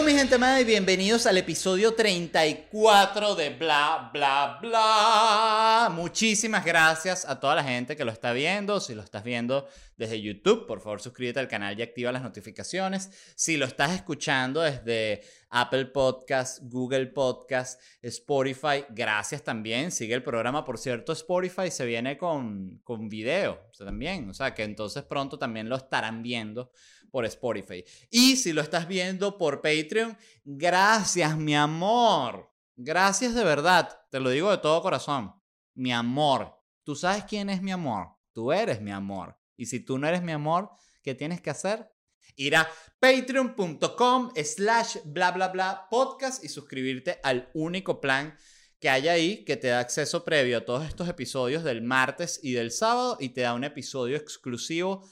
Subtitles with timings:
[0.00, 5.92] Hello mi gente amada y bienvenidos al episodio 34 de Bla Bla Bla.
[5.94, 8.80] Muchísimas gracias a toda la gente que lo está viendo.
[8.80, 9.68] Si lo estás viendo
[9.98, 13.10] desde YouTube, por favor suscríbete al canal y activa las notificaciones.
[13.34, 19.90] Si lo estás escuchando desde Apple Podcast, Google Podcast, Spotify, gracias también.
[19.90, 24.30] Sigue el programa, por cierto, Spotify se viene con, con video también.
[24.30, 26.72] O sea que entonces pronto también lo estarán viendo
[27.10, 27.84] por Spotify.
[28.10, 32.50] Y si lo estás viendo por Patreon, gracias, mi amor.
[32.76, 34.00] Gracias de verdad.
[34.10, 35.34] Te lo digo de todo corazón.
[35.74, 36.56] Mi amor.
[36.82, 38.08] Tú sabes quién es mi amor.
[38.32, 39.36] Tú eres mi amor.
[39.56, 40.70] Y si tú no eres mi amor,
[41.02, 41.92] ¿qué tienes que hacer?
[42.36, 48.36] Ir a patreon.com slash bla bla bla podcast y suscribirte al único plan
[48.80, 52.52] que hay ahí que te da acceso previo a todos estos episodios del martes y
[52.52, 55.06] del sábado y te da un episodio exclusivo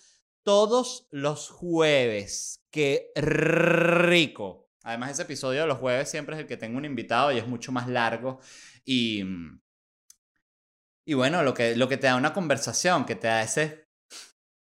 [0.48, 2.64] todos los jueves.
[2.70, 4.70] ¡Qué rico!
[4.82, 7.46] Además, ese episodio de los jueves siempre es el que tengo un invitado y es
[7.46, 8.41] mucho más largo.
[8.82, 9.22] Y,
[11.04, 13.91] y bueno, lo que, lo que te da una conversación, que te da ese...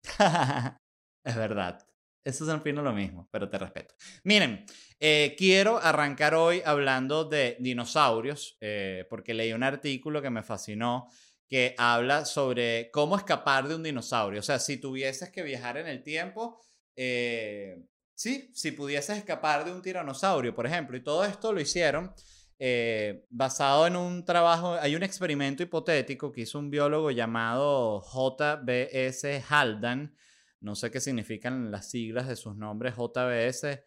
[1.22, 1.86] es verdad.
[2.24, 3.94] Eso es al fin lo mismo, pero te respeto.
[4.22, 4.64] Miren,
[5.00, 11.10] eh, quiero arrancar hoy hablando de dinosaurios, eh, porque leí un artículo que me fascinó
[11.54, 14.40] que habla sobre cómo escapar de un dinosaurio.
[14.40, 16.60] O sea, si tuvieses que viajar en el tiempo,
[16.96, 22.12] eh, sí, si pudieses escapar de un tiranosaurio, por ejemplo, y todo esto lo hicieron
[22.58, 29.24] eh, basado en un trabajo, hay un experimento hipotético que hizo un biólogo llamado JBS
[29.48, 30.12] Haldan,
[30.58, 33.78] no sé qué significan las siglas de sus nombres, JBS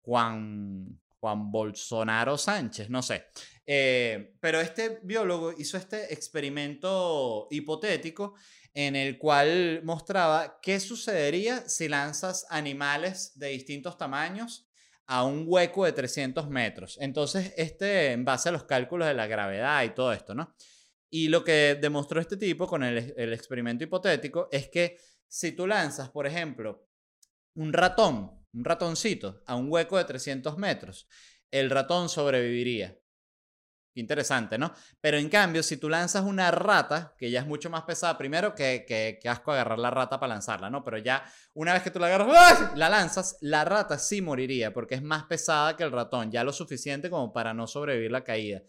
[0.00, 3.26] Juan, Juan Bolsonaro Sánchez, no sé.
[3.66, 8.34] Eh, pero este biólogo hizo este experimento hipotético
[8.72, 14.66] en el cual mostraba qué sucedería si lanzas animales de distintos tamaños
[15.06, 16.96] a un hueco de 300 metros.
[17.00, 20.54] Entonces, este, en base a los cálculos de la gravedad y todo esto, ¿no?
[21.10, 25.66] Y lo que demostró este tipo con el, el experimento hipotético es que si tú
[25.66, 26.88] lanzas, por ejemplo,
[27.54, 31.08] un ratón, un ratoncito, a un hueco de 300 metros,
[31.50, 32.96] el ratón sobreviviría.
[33.94, 34.72] Interesante, ¿no?
[35.00, 38.54] Pero en cambio, si tú lanzas una rata, que ya es mucho más pesada, primero
[38.54, 40.84] que, que, asco agarrar la rata para lanzarla, ¿no?
[40.84, 41.24] Pero ya
[41.54, 45.24] una vez que tú la agarras, la lanzas, la rata sí moriría porque es más
[45.24, 48.62] pesada que el ratón, ya lo suficiente como para no sobrevivir la caída.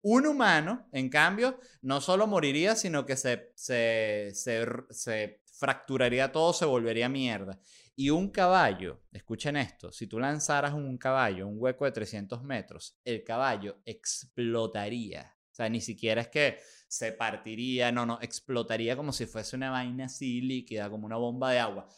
[0.00, 6.52] Un humano, en cambio, no solo moriría, sino que se, se, se, se fracturaría todo,
[6.52, 7.58] se volvería mierda.
[8.00, 12.96] Y un caballo, escuchen esto, si tú lanzaras un caballo, un hueco de 300 metros,
[13.04, 15.36] el caballo explotaría.
[15.50, 19.72] O sea, ni siquiera es que se partiría, no, no, explotaría como si fuese una
[19.72, 21.88] vaina así líquida, como una bomba de agua.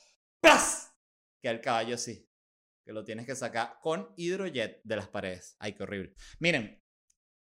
[0.41, 0.91] ¡Pras!
[1.39, 2.27] Que el caballo sí,
[2.83, 5.55] que lo tienes que sacar con hidrojet de las paredes.
[5.59, 6.15] Ay, qué horrible.
[6.39, 6.83] Miren,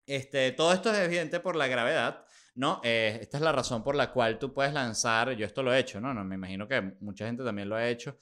[0.05, 2.25] este, todo esto es evidente por la gravedad,
[2.55, 2.81] ¿no?
[2.83, 5.79] Eh, esta es la razón por la cual tú puedes lanzar, yo esto lo he
[5.79, 6.13] hecho, ¿no?
[6.13, 8.17] no me imagino que mucha gente también lo ha hecho.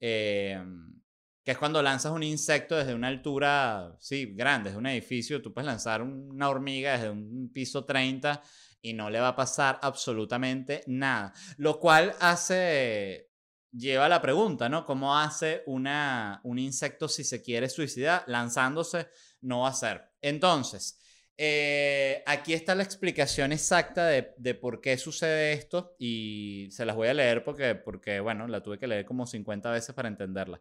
[0.00, 1.00] Em,
[1.44, 5.52] que es cuando lanzas un insecto desde una altura, sí, grande, desde un edificio, tú
[5.52, 8.42] puedes lanzar una hormiga desde un piso 30
[8.82, 11.32] y no le va a pasar absolutamente nada.
[11.56, 13.30] Lo cual hace,
[13.72, 14.84] lleva a la pregunta, ¿no?
[14.84, 18.24] ¿Cómo hace una, un insecto si se quiere suicidar?
[18.26, 19.08] Lanzándose
[19.42, 20.12] no va a ser.
[20.20, 20.98] Entonces,
[21.42, 27.08] eh, aquí está la explicación exacta de, por qué sucede esto y se las voy
[27.08, 30.60] a leer porque, porque, bueno, la tuve que leer como 50 veces para entenderla.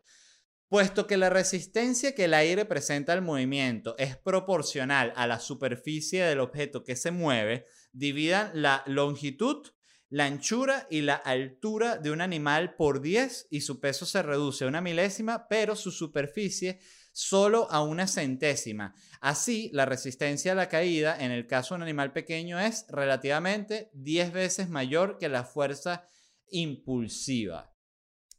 [0.69, 6.23] Puesto que la resistencia que el aire presenta al movimiento es proporcional a la superficie
[6.23, 9.67] del objeto que se mueve, dividan la longitud,
[10.07, 14.63] la anchura y la altura de un animal por 10 y su peso se reduce
[14.63, 16.79] a una milésima, pero su superficie
[17.11, 18.93] solo a una centésima.
[19.21, 23.89] Así, la resistencia a la caída en el caso de un animal pequeño es relativamente
[23.93, 26.05] 10 veces mayor que la fuerza
[26.51, 27.73] impulsiva.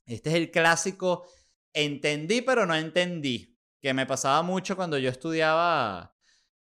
[0.06, 1.26] Este es el clásico
[1.72, 6.16] entendí pero no entendí, que me pasaba mucho cuando yo estudiaba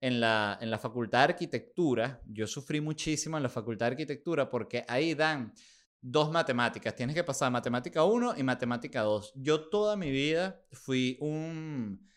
[0.01, 2.21] en la, en la facultad de arquitectura.
[2.25, 5.53] Yo sufrí muchísimo en la facultad de arquitectura porque ahí dan
[6.07, 6.95] dos matemáticas.
[6.95, 9.33] Tienes que pasar matemática 1 y matemática 2.
[9.35, 12.07] Yo toda mi vida fui un...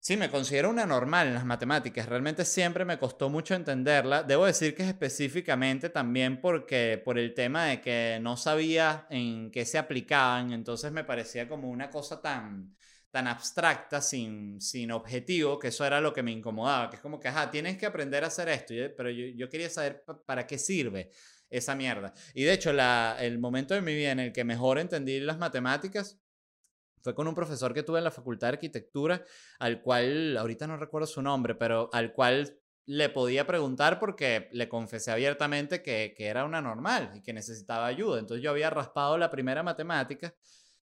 [0.00, 2.06] Sí, me considero una normal en las matemáticas.
[2.06, 4.22] Realmente siempre me costó mucho entenderla.
[4.22, 9.50] Debo decir que es específicamente también porque por el tema de que no sabía en
[9.50, 12.74] qué se aplicaban, entonces me parecía como una cosa tan
[13.10, 17.20] tan abstracta, sin, sin objetivo, que eso era lo que me incomodaba, que es como
[17.20, 20.58] que, ajá, tienes que aprender a hacer esto, pero yo, yo quería saber para qué
[20.58, 21.12] sirve
[21.50, 22.14] esa mierda.
[22.34, 25.38] Y de hecho, la, el momento de mi vida en el que mejor entendí las
[25.38, 26.20] matemáticas
[27.02, 29.24] fue con un profesor que tuve en la Facultad de Arquitectura,
[29.58, 34.68] al cual, ahorita no recuerdo su nombre, pero al cual le podía preguntar porque le
[34.68, 38.20] confesé abiertamente que, que era una normal y que necesitaba ayuda.
[38.20, 40.34] Entonces yo había raspado la primera matemática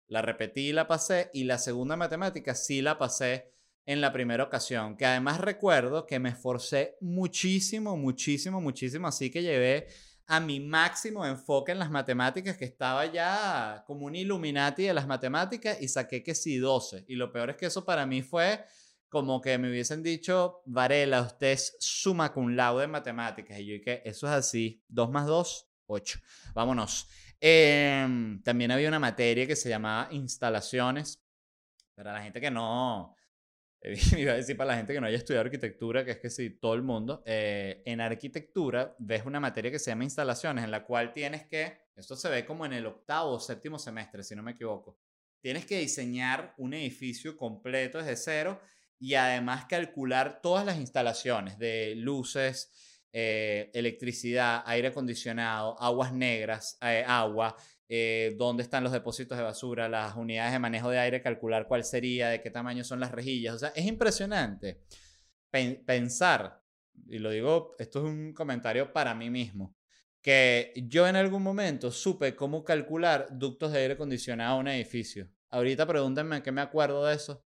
[0.08, 3.52] la repetí y la pasé, y la segunda matemática sí la pasé
[3.86, 9.42] en la primera ocasión, que además recuerdo que me esforcé muchísimo, muchísimo, muchísimo, así que
[9.42, 9.88] llevé
[10.28, 15.08] a mi máximo enfoque en las matemáticas, que estaba ya como un Illuminati de las
[15.08, 17.06] matemáticas y saqué que sí 12.
[17.08, 18.66] Y lo peor es que eso para mí fue
[19.10, 23.58] como que me hubiesen dicho, Varela, usted es suma cum laude de matemáticas.
[23.60, 26.20] Y yo dije, eso es así, 2 más 2, 8.
[26.54, 27.08] Vámonos.
[27.40, 31.24] Em, también había una materia que se llamaba instalaciones.
[31.96, 33.16] Para la gente que no,
[34.18, 36.50] iba a decir para la gente que no haya estudiado arquitectura, que es que sí,
[36.50, 40.84] todo el mundo, eh, en arquitectura ves una materia que se llama instalaciones, en la
[40.84, 44.44] cual tienes que, esto se ve como en el octavo o séptimo semestre, si no
[44.44, 45.00] me equivoco,
[45.42, 48.60] tienes que diseñar un edificio completo desde cero
[49.00, 57.04] y además calcular todas las instalaciones de luces, eh, electricidad, aire acondicionado, aguas negras, eh,
[57.08, 57.56] agua,
[57.90, 61.84] eh, dónde están los depósitos de basura, las unidades de manejo de aire, calcular cuál
[61.84, 63.56] sería, de qué tamaño son las rejillas.
[63.56, 64.84] O sea, es impresionante
[65.50, 66.62] pensar,
[67.08, 69.76] y lo digo, esto es un comentario para mí mismo,
[70.22, 75.30] que yo en algún momento supe cómo calcular ductos de aire acondicionado a un edificio.
[75.50, 77.48] Ahorita pregúntenme qué me acuerdo de eso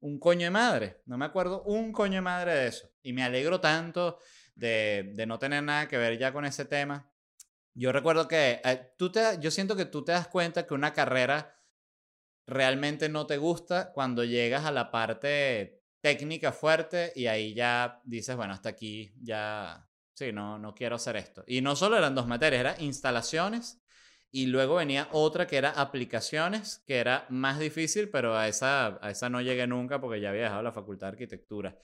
[0.00, 1.02] un coño de madre.
[1.06, 2.90] No me acuerdo un coño de madre de eso.
[3.02, 4.18] Y me alegro tanto
[4.54, 7.10] de, de no tener nada que ver ya con ese tema.
[7.78, 10.92] Yo recuerdo que eh, tú te, yo siento que tú te das cuenta que una
[10.92, 11.62] carrera
[12.44, 18.34] realmente no te gusta cuando llegas a la parte técnica fuerte y ahí ya dices,
[18.34, 21.44] bueno, hasta aquí ya, sí, no, no quiero hacer esto.
[21.46, 23.80] Y no solo eran dos materias, eran instalaciones
[24.32, 29.10] y luego venía otra que era aplicaciones, que era más difícil, pero a esa, a
[29.12, 31.78] esa no llegué nunca porque ya había dejado la facultad de arquitectura.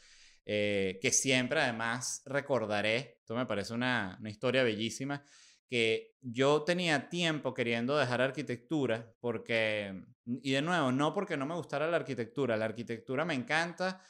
[0.44, 5.24] Eh, que siempre además recordaré, esto me parece una, una historia bellísima,
[5.68, 11.54] que yo tenía tiempo queriendo dejar arquitectura porque, y de nuevo, no porque no me
[11.54, 14.00] gustara la arquitectura, la arquitectura me encanta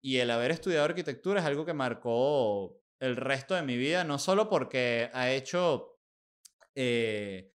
[0.00, 4.18] y el haber estudiado arquitectura es algo que marcó el resto de mi vida, no
[4.18, 5.98] solo porque ha hecho
[6.74, 7.52] eh,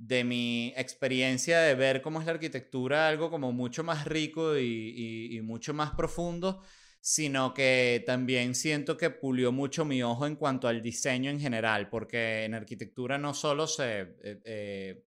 [0.00, 5.40] de mi experiencia de ver cómo es la arquitectura algo como mucho más rico y,
[5.44, 6.62] mucho más profundo,
[7.00, 11.88] sino que también siento que pulió mucho mi ojo en cuanto al diseño en general,
[11.88, 15.04] porque en arquitectura no solo se, eh, eh,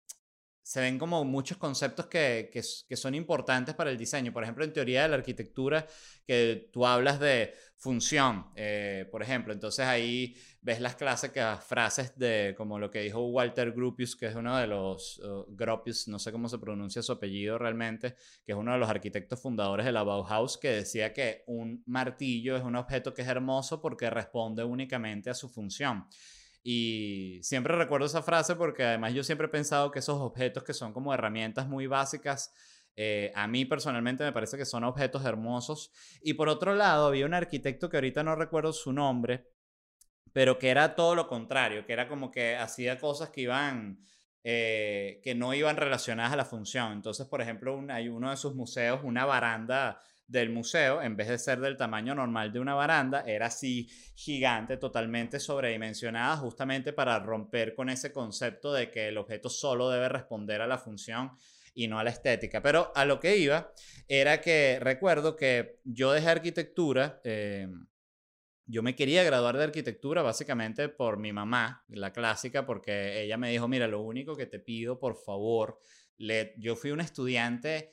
[0.71, 4.31] se ven como muchos conceptos que, que, son importantes para el diseño.
[4.31, 5.85] Por ejemplo, en teoría de la arquitectura,
[6.25, 9.51] que tú hablas de función, eh, por ejemplo.
[9.51, 14.35] Entonces ahí ves las clásicas frases de como lo que dijo Walter Gropius, que es
[14.35, 18.57] uno de los, uh, Gropius, no sé cómo se pronuncia su apellido realmente, que es
[18.57, 22.77] uno de los arquitectos fundadores de la Bauhaus, que decía que un martillo es un
[22.77, 26.07] objeto que es hermoso porque responde únicamente a su función.
[26.63, 30.73] Y siempre recuerdo esa frase porque además yo siempre he pensado que esos objetos que
[30.73, 32.53] son como herramientas muy básicas,
[32.95, 35.91] eh, a mí personalmente me parece que son objetos hermosos.
[36.21, 39.47] Y por otro lado, había un arquitecto que ahorita no recuerdo su nombre,
[40.33, 43.99] pero que era todo lo contrario, que era como que hacía cosas que iban,
[44.43, 46.93] eh, que no iban relacionadas a la función.
[46.93, 49.99] Entonces, por ejemplo, hay uno de sus museos, una baranda
[50.31, 54.77] del museo, en vez de ser del tamaño normal de una baranda, era así gigante,
[54.77, 60.61] totalmente sobredimensionada, justamente para romper con ese concepto de que el objeto solo debe responder
[60.61, 61.31] a la función
[61.73, 62.61] y no a la estética.
[62.61, 63.73] Pero a lo que iba
[64.07, 67.67] era que recuerdo que yo dejé arquitectura, eh,
[68.65, 73.51] yo me quería graduar de arquitectura básicamente por mi mamá, la clásica, porque ella me
[73.51, 75.77] dijo, mira, lo único que te pido, por favor,
[76.57, 77.91] yo fui un estudiante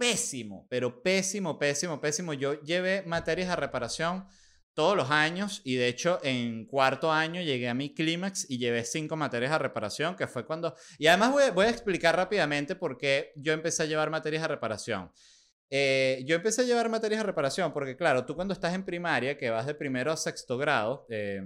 [0.00, 2.32] pésimo, pero pésimo, pésimo, pésimo.
[2.32, 4.26] Yo llevé materias a reparación
[4.72, 8.82] todos los años y de hecho en cuarto año llegué a mi clímax y llevé
[8.84, 10.74] cinco materias a reparación, que fue cuando...
[10.98, 15.12] Y además voy, a explicar rápidamente por qué yo empecé a llevar materias a reparación.
[15.68, 19.36] Eh, yo empecé a llevar materias a reparación porque, claro, tú cuando estás en primaria,
[19.36, 21.42] que vas de primero a sexto grado, eh,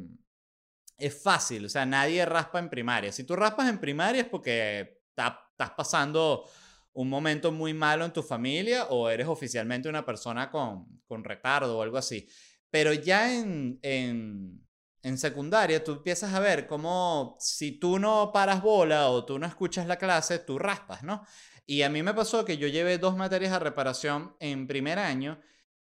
[0.97, 3.11] es fácil, o sea, nadie raspa en primaria.
[3.11, 6.49] Si tú raspas en primaria es porque estás pasando
[6.95, 11.79] un momento muy malo en tu familia o eres oficialmente una persona con, con retardo
[11.79, 12.29] o algo así.
[12.71, 14.65] Pero ya en, en,
[15.03, 19.47] en, secundaria tú empiezas a ver cómo si tú no paras bola o tú no
[19.47, 21.25] escuchas la clase, tú raspas, ¿no?
[21.67, 25.41] Y a mí me pasó que yo llevé dos materias a reparación en primer año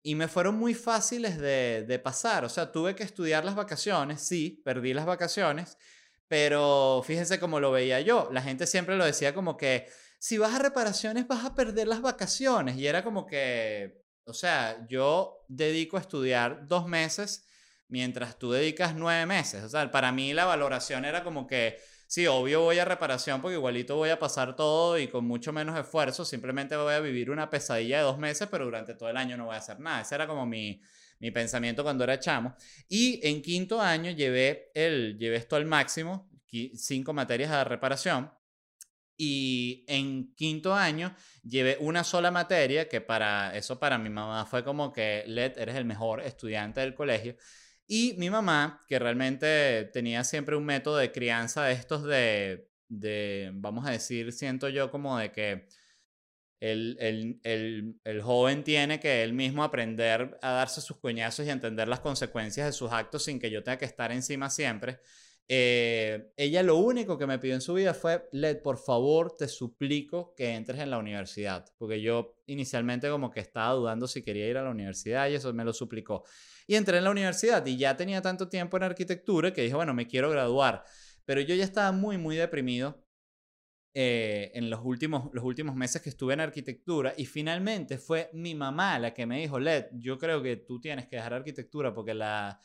[0.01, 2.45] y me fueron muy fáciles de, de, pasar.
[2.45, 5.77] O sea, tuve que estudiar las vacaciones, sí, perdí las vacaciones,
[6.27, 8.29] pero fíjense cómo lo veía yo.
[8.31, 9.87] La gente siempre lo decía como que
[10.19, 12.77] si vas a reparaciones vas a perder las vacaciones.
[12.77, 17.45] Y era como que, o sea, yo dedico a estudiar dos meses
[17.87, 19.63] mientras tú dedicas nueve meses.
[19.63, 23.55] O sea, para mí la valoración era como que sí, obvio voy a reparación porque
[23.55, 27.49] igualito voy a pasar todo y con mucho menos esfuerzo, simplemente voy a vivir una
[27.49, 30.01] pesadilla de dos meses, pero durante todo el año no voy a hacer nada.
[30.01, 30.81] Ese era como mi,
[31.19, 32.55] mi pensamiento cuando era chamo.
[32.87, 36.29] Y en quinto año llevé, el, llevé esto al máximo,
[36.75, 38.31] cinco materias de reparación.
[39.17, 44.63] Y en quinto año llevé una sola materia que para eso para mi mamá fue
[44.63, 47.37] como que, Led, eres el mejor estudiante del colegio.
[47.87, 53.51] Y mi mamá, que realmente tenía siempre un método de crianza de estos de, de
[53.53, 55.67] vamos a decir, siento yo como de que
[56.59, 61.49] el, el, el, el, joven tiene que él mismo aprender a darse sus coñazos y
[61.49, 64.99] entender las consecuencias de sus actos sin que yo tenga que estar encima siempre.
[65.47, 69.47] Eh, ella lo único que me pidió en su vida fue, Led, por favor, te
[69.47, 74.47] suplico que entres en la universidad, porque yo inicialmente como que estaba dudando si quería
[74.47, 76.23] ir a la universidad y eso me lo suplicó.
[76.65, 79.93] Y entré en la universidad y ya tenía tanto tiempo en arquitectura que dije, bueno,
[79.93, 80.83] me quiero graduar,
[81.25, 83.05] pero yo ya estaba muy, muy deprimido
[83.93, 88.55] eh, en los últimos, los últimos meses que estuve en arquitectura y finalmente fue mi
[88.55, 92.13] mamá la que me dijo, Led, yo creo que tú tienes que dejar arquitectura porque
[92.15, 92.59] la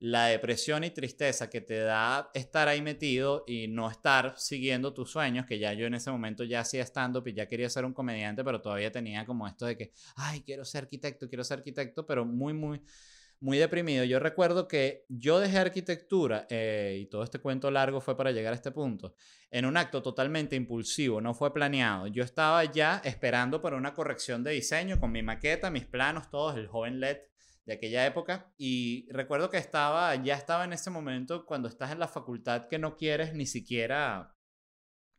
[0.00, 5.10] la depresión y tristeza que te da estar ahí metido y no estar siguiendo tus
[5.10, 7.92] sueños, que ya yo en ese momento ya hacía stand-up y ya quería ser un
[7.92, 12.06] comediante, pero todavía tenía como esto de que, ay, quiero ser arquitecto, quiero ser arquitecto,
[12.06, 12.80] pero muy, muy,
[13.40, 14.04] muy deprimido.
[14.04, 18.54] Yo recuerdo que yo dejé arquitectura, eh, y todo este cuento largo fue para llegar
[18.54, 19.14] a este punto,
[19.50, 22.06] en un acto totalmente impulsivo, no fue planeado.
[22.06, 26.56] Yo estaba ya esperando para una corrección de diseño con mi maqueta, mis planos, todos,
[26.56, 27.18] el joven LED
[27.64, 31.98] de aquella época y recuerdo que estaba, ya estaba en ese momento cuando estás en
[31.98, 34.34] la facultad que no quieres ni siquiera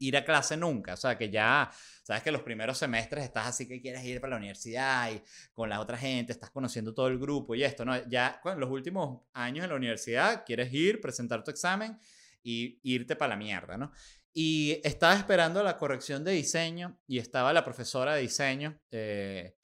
[0.02, 1.70] ir a clase nunca, o sea, que ya,
[2.04, 5.22] sabes que los primeros semestres estás así que quieres ir para la universidad y
[5.54, 7.96] con la otra gente, estás conociendo todo el grupo y esto, ¿no?
[8.10, 12.00] Ya en los últimos años en la universidad quieres ir, presentar tu examen
[12.42, 13.92] y irte para la mierda, ¿no?
[14.34, 19.56] Y estaba esperando la corrección de diseño y estaba la profesora de diseño, eh,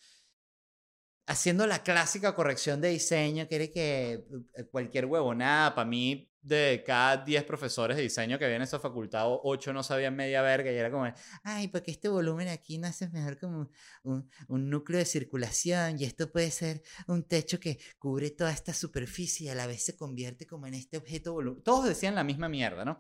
[1.28, 7.18] haciendo la clásica corrección de diseño, quiere que eh, cualquier huevonada, para mí, de cada
[7.18, 10.76] 10 profesores de diseño que había en esa facultad, 8 no sabían media verga y
[10.76, 11.12] era como,
[11.44, 13.70] ay, porque este volumen aquí no hace mejor como
[14.04, 18.74] un, un, núcleo de circulación y esto puede ser un techo que cubre toda esta
[18.74, 21.62] superficie y a la vez se convierte como en este objeto volumen.
[21.64, 22.98] Todos decían la misma mierda, ¿no?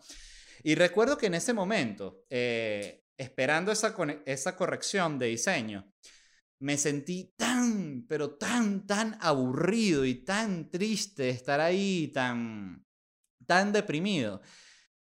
[0.63, 5.89] Y recuerdo que en ese momento, eh, esperando esa, esa corrección de diseño,
[6.59, 12.85] me sentí tan, pero tan, tan aburrido y tan triste estar ahí, tan,
[13.45, 14.41] tan deprimido,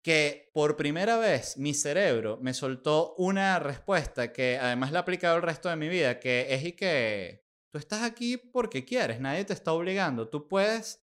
[0.02, 5.38] que por primera vez mi cerebro me soltó una respuesta que además la he aplicado
[5.38, 9.46] el resto de mi vida, que es y que tú estás aquí porque quieres, nadie
[9.46, 11.04] te está obligando, tú puedes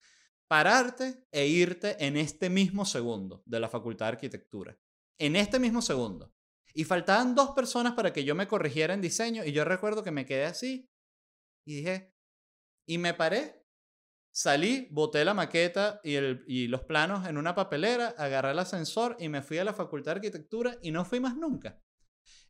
[0.48, 4.78] pararte e irte en este mismo segundo de la Facultad de Arquitectura.
[5.18, 6.35] En este mismo segundo.
[6.76, 10.10] Y faltaban dos personas para que yo me corrigiera en diseño y yo recuerdo que
[10.10, 10.90] me quedé así
[11.64, 12.12] y dije,
[12.86, 13.64] y me paré,
[14.30, 19.16] salí, boté la maqueta y, el, y los planos en una papelera, agarré el ascensor
[19.18, 21.80] y me fui a la Facultad de Arquitectura y no fui más nunca.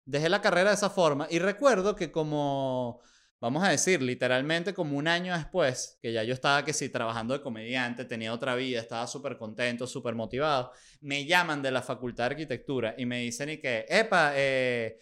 [0.05, 3.01] Dejé la carrera de esa forma y recuerdo que como
[3.41, 7.35] vamos a decir, literalmente como un año después, que ya yo estaba que sí, trabajando
[7.35, 12.25] de comediante, tenía otra vida, estaba súper contento, súper motivado, me llaman de la Facultad
[12.25, 14.99] de Arquitectura y me dicen y que, epa, eh,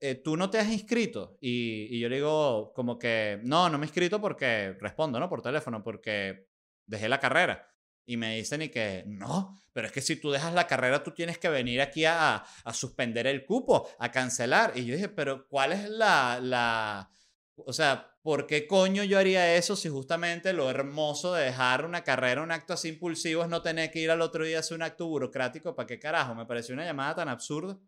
[0.00, 1.38] eh, tú no te has inscrito.
[1.40, 5.28] Y, y, yo le digo como que, no, no me he inscrito porque, respondo, ¿no?
[5.28, 6.48] Por teléfono, porque
[6.86, 7.68] dejé la carrera.
[8.04, 11.12] Y me dicen y que, no, pero es que si tú dejas la carrera, tú
[11.12, 14.72] tienes que venir aquí a, a suspender el cupo, a cancelar.
[14.76, 17.08] Y yo dije, pero ¿cuál es la, la,
[17.56, 22.04] o sea, ¿por qué coño yo haría eso si justamente lo hermoso de dejar una
[22.04, 24.76] carrera, un acto así impulsivo es no tener que ir al otro día a hacer
[24.76, 25.74] un acto burocrático?
[25.74, 26.34] ¿Para qué carajo?
[26.34, 27.78] Me pareció una llamada tan absurda.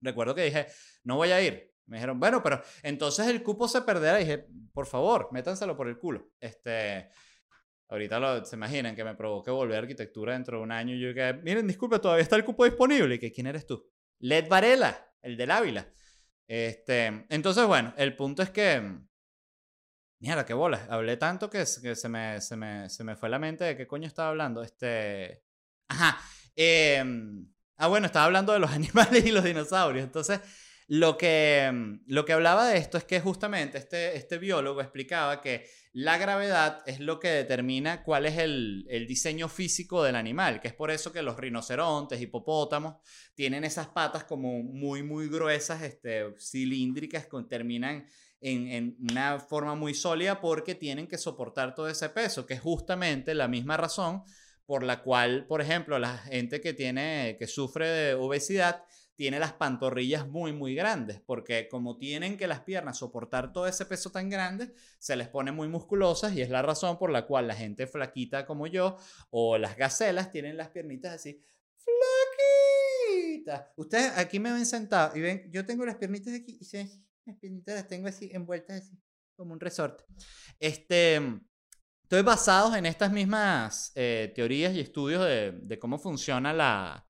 [0.00, 0.66] Recuerdo que dije,
[1.02, 1.72] no voy a ir.
[1.86, 4.20] Me dijeron, bueno, pero entonces el cupo se perderá.
[4.20, 6.30] Y dije, por favor, métanselo por el culo.
[6.40, 7.10] Este,
[7.88, 11.14] Ahorita se imaginan que me provoque volver a arquitectura dentro de un año y yo
[11.14, 13.18] que, miren, disculpe, todavía está el cupo disponible.
[13.20, 13.86] Y ¿quién eres tú?
[14.20, 15.86] Led Varela, el del Ávila.
[16.46, 18.82] Este, entonces, bueno, el punto es que,
[20.20, 20.88] mierda, qué bolas.
[20.90, 23.86] Hablé tanto que, que se, me, se, me, se me fue la mente de qué
[23.86, 24.62] coño estaba hablando.
[24.62, 25.42] Este,
[25.88, 26.18] ajá.
[26.56, 27.46] Em,
[27.76, 30.04] ah, bueno, estaba hablando de los animales y los dinosaurios.
[30.04, 30.40] Entonces,
[30.86, 35.40] lo que, mm, lo que hablaba de esto es que justamente este, este biólogo explicaba
[35.40, 40.60] que la gravedad es lo que determina cuál es el, el, diseño físico del animal,
[40.60, 42.96] que es por eso que los rinocerontes, hipopótamos,
[43.34, 48.06] tienen esas patas como muy, muy gruesas, este, cilíndricas, que terminan
[48.40, 52.60] en, en, una forma muy sólida porque tienen que soportar todo ese peso, que es
[52.60, 54.24] justamente la misma razón
[54.66, 58.82] por la cual, por ejemplo, la gente que, tiene, que sufre de obesidad,
[59.16, 63.86] tiene las pantorrillas muy, muy grandes, porque como tienen que las piernas soportar todo ese
[63.86, 67.46] peso tan grande, se les pone muy musculosas y es la razón por la cual
[67.46, 68.96] la gente flaquita como yo
[69.30, 71.40] o las gacelas tienen las piernitas así,
[71.76, 73.66] flaquitas.
[73.76, 76.90] Ustedes aquí me ven sentado y ven, yo tengo las piernitas aquí y se,
[77.24, 78.98] las piernitas las tengo así envueltas así,
[79.36, 80.04] como un resorte.
[80.58, 81.20] Este...
[82.02, 87.06] Estoy basado en estas mismas eh, teorías y estudios de, de cómo funciona la,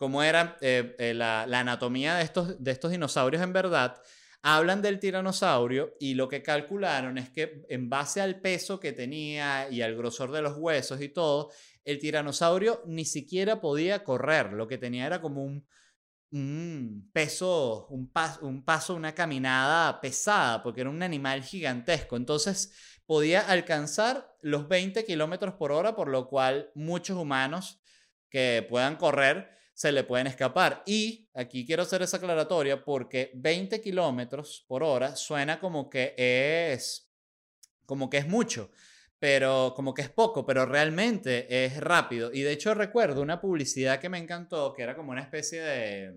[0.00, 4.00] cómo era eh, eh, la, anatomía de estos, de estos dinosaurios en verdad,
[4.40, 9.68] hablan del tiranosaurio y lo que calcularon es que en base al peso que tenía
[9.68, 11.50] y al grosor de los huesos y todo,
[11.84, 18.64] el tiranosaurio ni siquiera podía correr, lo que tenía era como un, peso, un, un
[18.64, 22.16] paso, una caminada pesada, porque era un animal gigantesco.
[22.16, 22.72] Entonces
[23.04, 27.82] podía alcanzar los 20 kilómetros por hora, por lo cual muchos humanos
[28.30, 30.82] que puedan correr se le pueden escapar.
[30.84, 37.10] Y aquí quiero hacer esa aclaratoria porque 20 kilómetros por hora suena como que es,
[37.86, 38.70] como que es mucho,
[39.18, 42.30] pero como que es poco, pero realmente es rápido.
[42.30, 46.14] Y de hecho recuerdo una publicidad que me encantó, que era como una especie de,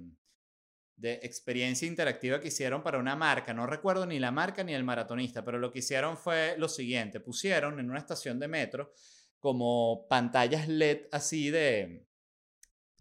[0.98, 3.54] de experiencia interactiva que hicieron para una marca.
[3.54, 7.22] No recuerdo ni la marca ni el maratonista, pero lo que hicieron fue lo siguiente.
[7.22, 8.92] Pusieron en una estación de metro
[9.40, 12.06] como pantallas LED así de,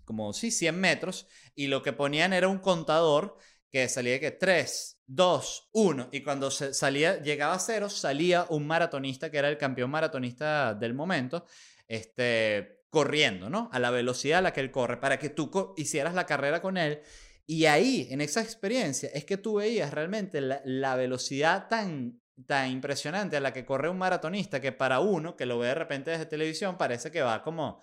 [0.05, 3.37] como, sí, 100 metros, y lo que ponían era un contador
[3.71, 8.67] que salía que 3, 2, 1, y cuando se salía, llegaba a cero, salía un
[8.67, 11.47] maratonista que era el campeón maratonista del momento,
[11.88, 13.71] este, corriendo, ¿no?
[13.73, 16.77] A la velocidad a la que él corre, para que tú hicieras la carrera con
[16.77, 17.01] él.
[17.47, 23.38] Y ahí, en esa experiencia, es que tú veías realmente la, velocidad tan, tan impresionante
[23.38, 26.27] a la que corre un maratonista que para uno que lo ve de repente desde
[26.27, 27.83] televisión parece que va como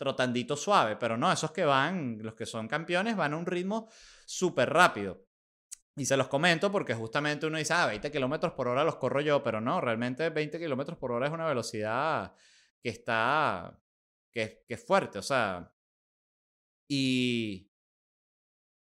[0.00, 3.90] trotandito suave, pero no, esos que van, los que son campeones, van a un ritmo
[4.24, 5.26] súper rápido.
[5.94, 9.20] Y se los comento porque justamente uno dice, ah, 20 kilómetros por hora los corro
[9.20, 12.34] yo, pero no, realmente 20 kilómetros por hora es una velocidad
[12.82, 13.78] que está,
[14.32, 15.70] que, es fuerte, o sea,
[16.88, 17.66] y...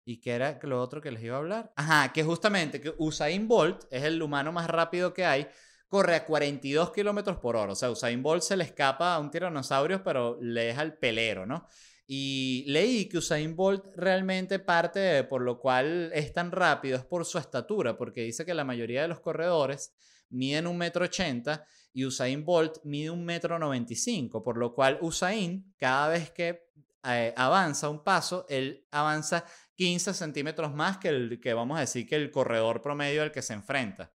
[0.06, 1.73] ¿Y qué era lo otro que les iba a hablar?
[1.75, 5.49] Ajá, que justamente que Usain Bolt es el humano más rápido que hay,
[5.88, 7.73] corre a 42 kilómetros por hora.
[7.73, 11.45] O sea, Usain Bolt se le escapa a un tiranosaurio, pero le deja el pelero,
[11.45, 11.67] ¿no?
[12.06, 17.26] Y leí que Usain Bolt realmente parte por lo cual es tan rápido es por
[17.26, 19.93] su estatura, porque dice que la mayoría de los corredores
[20.30, 24.73] miden un metro ochenta y Usain Bolt mide un metro noventa y cinco, por lo
[24.73, 26.67] cual Usain cada vez que
[27.04, 29.45] eh, avanza un paso, él avanza
[29.76, 33.41] 15 centímetros más que el que vamos a decir que el corredor promedio al que
[33.41, 34.12] se enfrenta.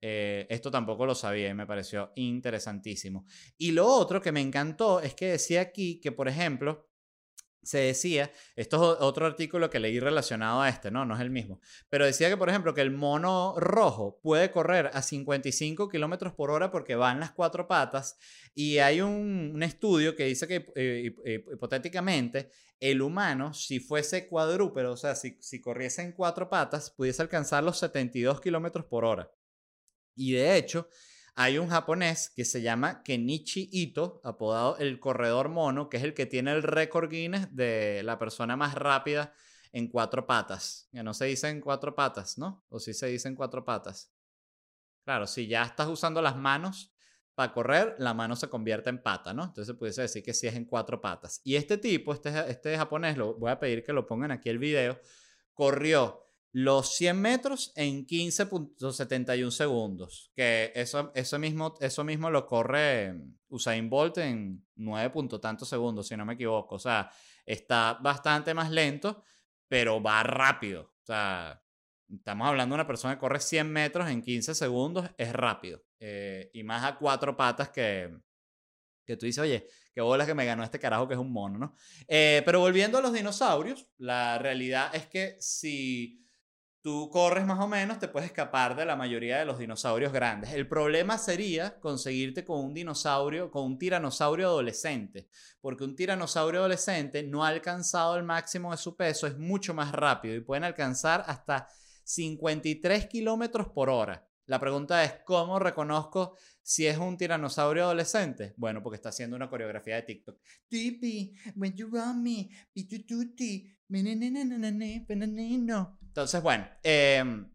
[0.00, 3.26] Eh, esto tampoco lo sabía y me pareció interesantísimo.
[3.56, 6.88] Y lo otro que me encantó es que decía aquí que, por ejemplo,
[7.62, 11.30] se decía, esto es otro artículo que leí relacionado a este, no, no es el
[11.30, 16.32] mismo, pero decía que, por ejemplo, que el mono rojo puede correr a 55 kilómetros
[16.32, 18.16] por hora porque va en las cuatro patas
[18.54, 24.96] y hay un, estudio que dice que eh, hipotéticamente el humano, si fuese cuadrúpedo, o
[24.96, 29.30] sea, si, si corriese en cuatro patas, pudiese alcanzar los 72 kilómetros por hora.
[30.18, 30.88] Y de hecho,
[31.36, 36.12] hay un japonés que se llama Kenichi Ito, apodado el corredor mono, que es el
[36.12, 39.32] que tiene el récord Guinness de la persona más rápida
[39.72, 40.88] en cuatro patas.
[40.90, 42.64] Ya no se dice en cuatro patas, ¿no?
[42.68, 44.12] O sí se dice en cuatro patas.
[45.04, 46.92] Claro, si ya estás usando las manos
[47.36, 49.44] para correr, la mano se convierte en pata, ¿no?
[49.44, 51.40] Entonces pudiese decir que sí es en cuatro patas.
[51.44, 54.58] Y este tipo, este, este japonés, lo voy a pedir que lo pongan aquí el
[54.58, 55.00] video,
[55.54, 60.32] corrió los 100 metros en 15.71 segundos.
[60.34, 63.14] Que eso, eso, mismo, eso mismo lo corre
[63.48, 65.28] Usain Bolt en 9.
[65.40, 66.76] tantos segundos, si no me equivoco.
[66.76, 67.10] O sea,
[67.44, 69.22] está bastante más lento,
[69.68, 70.94] pero va rápido.
[71.02, 71.62] O sea,
[72.08, 75.82] estamos hablando de una persona que corre 100 metros en 15 segundos, es rápido.
[76.00, 78.16] Eh, y más a cuatro patas que,
[79.04, 81.58] que tú dices, oye, qué bola que me ganó este carajo que es un mono,
[81.58, 81.74] ¿no?
[82.06, 86.24] Eh, pero volviendo a los dinosaurios, la realidad es que si
[86.82, 90.52] tú corres más o menos, te puedes escapar de la mayoría de los dinosaurios grandes.
[90.52, 95.28] El problema sería conseguirte con un dinosaurio, con un tiranosaurio adolescente,
[95.60, 99.92] porque un tiranosaurio adolescente no ha alcanzado el máximo de su peso, es mucho más
[99.92, 101.68] rápido y pueden alcanzar hasta
[102.04, 104.27] 53 kilómetros por hora.
[104.48, 108.54] La pregunta es, ¿cómo reconozco si es un tiranosaurio adolescente?
[108.56, 110.40] Bueno, porque está haciendo una coreografía de TikTok.
[111.54, 112.48] when you me,
[116.06, 117.46] entonces, bueno, em,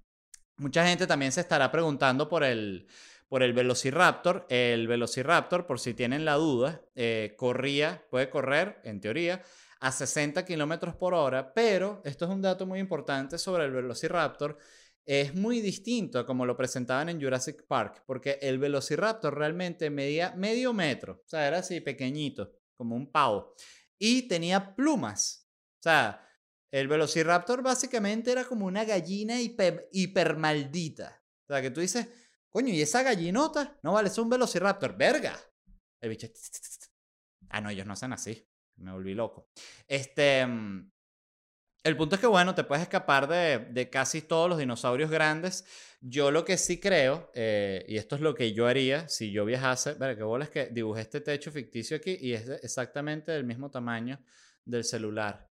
[0.57, 2.87] mucha gente también se estará preguntando por el,
[3.27, 4.45] por el Velociraptor.
[4.47, 9.41] El Velociraptor, por si tienen la duda, eh, corría, puede correr, en teoría,
[9.79, 14.59] a 60 kilómetros por hora, pero esto es un dato muy importante sobre el Velociraptor.
[15.05, 20.33] Es muy distinto a como lo presentaban en Jurassic Park, porque el Velociraptor realmente medía
[20.35, 23.53] medio metro, o sea, era así pequeñito, como un pavo,
[23.99, 25.49] y tenía plumas.
[25.79, 26.25] O sea,
[26.71, 31.21] el Velociraptor básicamente era como una gallina hiper, maldita.
[31.43, 32.07] O sea, que tú dices,
[32.49, 33.77] coño, ¿y esa gallinota?
[33.83, 34.97] No vale, es un Velociraptor.
[34.97, 35.37] ¡Verga!
[36.01, 36.27] El bicho.
[37.49, 38.43] Ah, no, ellos no hacen así.
[38.77, 39.51] Me volví loco.
[39.87, 40.47] Este.
[41.83, 45.65] El punto es que, bueno, te puedes escapar de, casi todos los dinosaurios grandes.
[45.99, 49.43] Yo lo que sí creo, eh, y esto es lo que yo haría si yo
[49.43, 53.43] viajase, ver, qué bola es que dibujé este techo ficticio aquí y es exactamente del
[53.43, 54.17] mismo tamaño
[54.63, 55.49] del celular.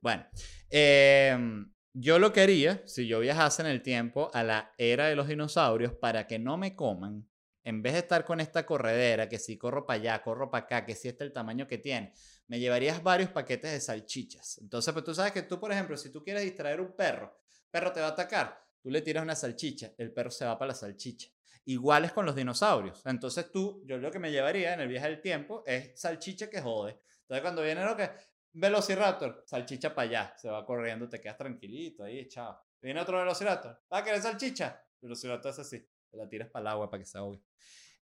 [0.00, 0.24] Bueno,
[0.70, 5.26] em, yo lo quería, si yo viajase en el tiempo a la era de los
[5.26, 7.28] dinosaurios, para que no me coman,
[7.64, 10.86] en vez de estar con esta corredera, que si corro para allá, corro para acá,
[10.86, 12.14] que si este es el tamaño que tiene,
[12.48, 14.58] me llevarías varios paquetes de salchichas.
[14.58, 17.38] Entonces, pues tú sabes que tú, por ejemplo, si tú quieres distraer un perro,
[17.70, 20.70] perro te va a atacar, tú le tiras una salchicha, el perro se va para
[20.70, 21.28] la salchicha.
[21.66, 23.02] Igual es con los dinosaurios.
[23.04, 26.62] Entonces tú, yo lo que me llevaría en el viaje del tiempo es salchicha que
[26.62, 26.98] jode.
[27.20, 28.10] Entonces cuando viene lo que,
[28.52, 32.58] Velociraptor, salchicha para allá, se va corriendo, te quedas tranquilito ahí, chao.
[32.80, 34.82] Viene otro Velociraptor, ¿va a querer salchicha?
[35.02, 37.42] Velociraptor es así, te la tiras para el agua para que se ahogue.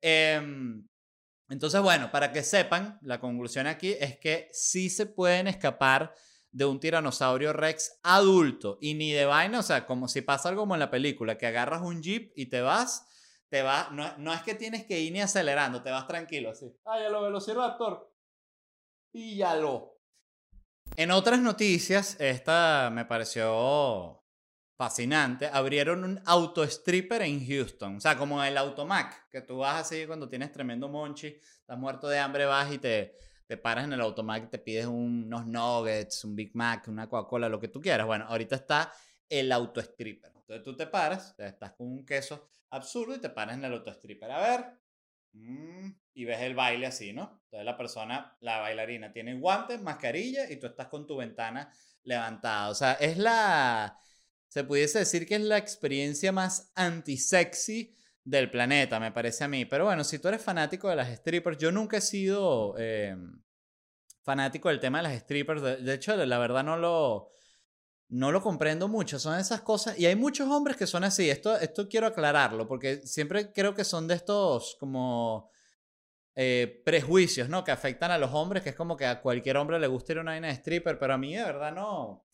[0.01, 0.87] Em,
[1.49, 6.15] entonces, bueno, para que sepan, la conclusión aquí es que sí se pueden escapar
[6.51, 10.63] de un tiranosaurio rex adulto y ni de vaina, o sea, como si pasa algo
[10.63, 13.07] como en la película, que agarras un jeep y te vas,
[13.51, 16.73] te vas, no, no es que tienes que ir ni acelerando, te vas tranquilo así.
[16.85, 18.11] Ay, a lo Velociraptor.
[19.13, 19.99] Y ya lo.
[20.97, 24.24] En otras noticias, esta me pareció
[24.77, 25.47] fascinante.
[25.53, 27.97] Abrieron un autostripper en Houston.
[27.97, 32.09] O sea, como el automac, que tú vas así cuando tienes tremendo monchi, estás muerto
[32.09, 36.25] de hambre, vas y te, te paras en el automac y te pides unos nuggets,
[36.25, 38.07] un Big Mac, una Coca-Cola, lo que tú quieras.
[38.07, 38.93] Bueno, ahorita está
[39.29, 40.33] el autostripper.
[40.37, 44.31] Entonces tú te paras, estás con un queso absurdo y te paras en el autostripper.
[44.31, 44.65] A ver,
[45.35, 47.41] Mm, y ves el baile así, ¿no?
[47.45, 51.73] Entonces la persona, la bailarina, tiene guantes, mascarilla y tú estás con tu ventana
[52.05, 52.71] levantada.
[52.71, 53.99] O sea, es la,
[54.55, 59.65] se pudiese decir que es la experiencia más anti-sexy del planeta, me parece a mí.
[59.65, 63.43] Pero bueno, si tú eres fanático de las strippers, yo nunca he sido em,
[64.23, 65.61] fanático del tema de las strippers.
[65.61, 67.33] De, hecho, la verdad no lo,
[68.11, 69.19] no lo comprendo mucho.
[69.19, 69.99] Son esas cosas.
[69.99, 71.29] Y hay muchos hombres que son así.
[71.29, 75.51] Esto, esto quiero aclararlo, porque siempre creo que son de estos como
[76.37, 77.65] eh, prejuicios, ¿no?
[77.65, 80.19] Que afectan a los hombres, que es como que a cualquier hombre le gusta ir
[80.19, 82.25] a una vaina de stripper, pero a mí de verdad no.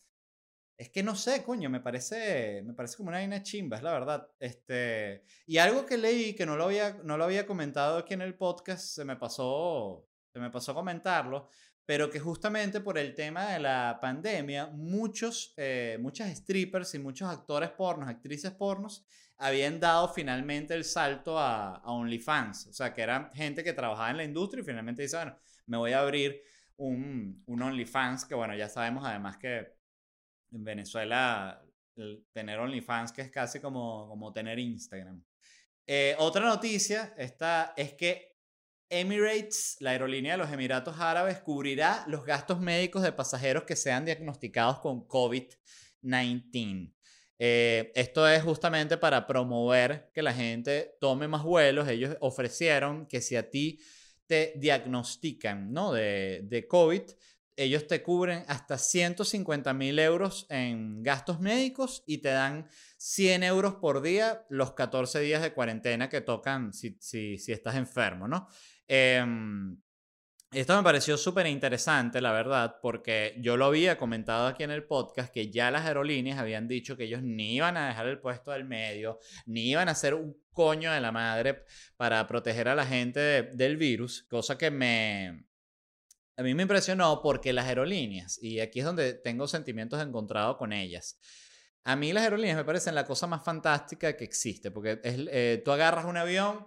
[0.81, 3.93] Es que no sé, coño, me parece, me parece como una vaina chimba, es la
[3.93, 4.27] verdad.
[4.39, 8.23] Este, y algo que leí que no lo había, no lo había comentado aquí en
[8.23, 11.49] el podcast, se me pasó, se me pasó comentarlo,
[11.85, 17.29] pero que justamente por el tema de la pandemia, muchos, eh, muchas strippers y muchos
[17.29, 19.05] actores pornos, actrices pornos,
[19.37, 22.65] habían dado finalmente el salto a, a, OnlyFans.
[22.65, 25.77] O sea, que eran gente que trabajaba en la industria y finalmente dice, bueno, me
[25.77, 26.41] voy a abrir
[26.77, 29.79] un, un OnlyFans, que bueno, ya sabemos además que
[30.51, 31.63] en Venezuela
[32.31, 35.23] tener OnlyFans que es casi como, como tener Instagram.
[35.85, 38.31] Eh, otra noticia es que
[38.89, 44.03] Emirates, la aerolínea de los Emiratos Árabes, cubrirá los gastos médicos de pasajeros que sean
[44.05, 46.93] diagnosticados con COVID-19.
[47.43, 51.87] Eh, esto es justamente para promover que la gente tome más vuelos.
[51.87, 53.79] Ellos ofrecieron que si a ti
[54.27, 55.93] te diagnostican ¿no?
[55.93, 57.03] de, de COVID,
[57.63, 63.75] ellos te cubren hasta 150 mil euros en gastos médicos y te dan 100 euros
[63.75, 68.47] por día los 14 días de cuarentena que tocan si, si, estás enfermo, ¿no?
[68.87, 69.77] Em,
[70.51, 74.83] Esto me pareció súper interesante, la verdad, porque yo lo había comentado aquí en el
[74.83, 78.51] podcast que ya las aerolíneas habían dicho que ellos ni iban a dejar el puesto
[78.51, 81.63] del medio, ni iban a hacer un coño de la madre
[81.95, 83.19] para proteger a la gente
[83.53, 85.50] del virus, cosa que me...
[86.41, 90.73] A mí me impresionó porque las aerolíneas, y aquí es donde tengo sentimientos encontrados con
[90.73, 91.19] ellas,
[91.83, 95.61] a mí las aerolíneas me parecen la cosa más fantástica que existe, porque es, eh,
[95.63, 96.65] tú agarras un avión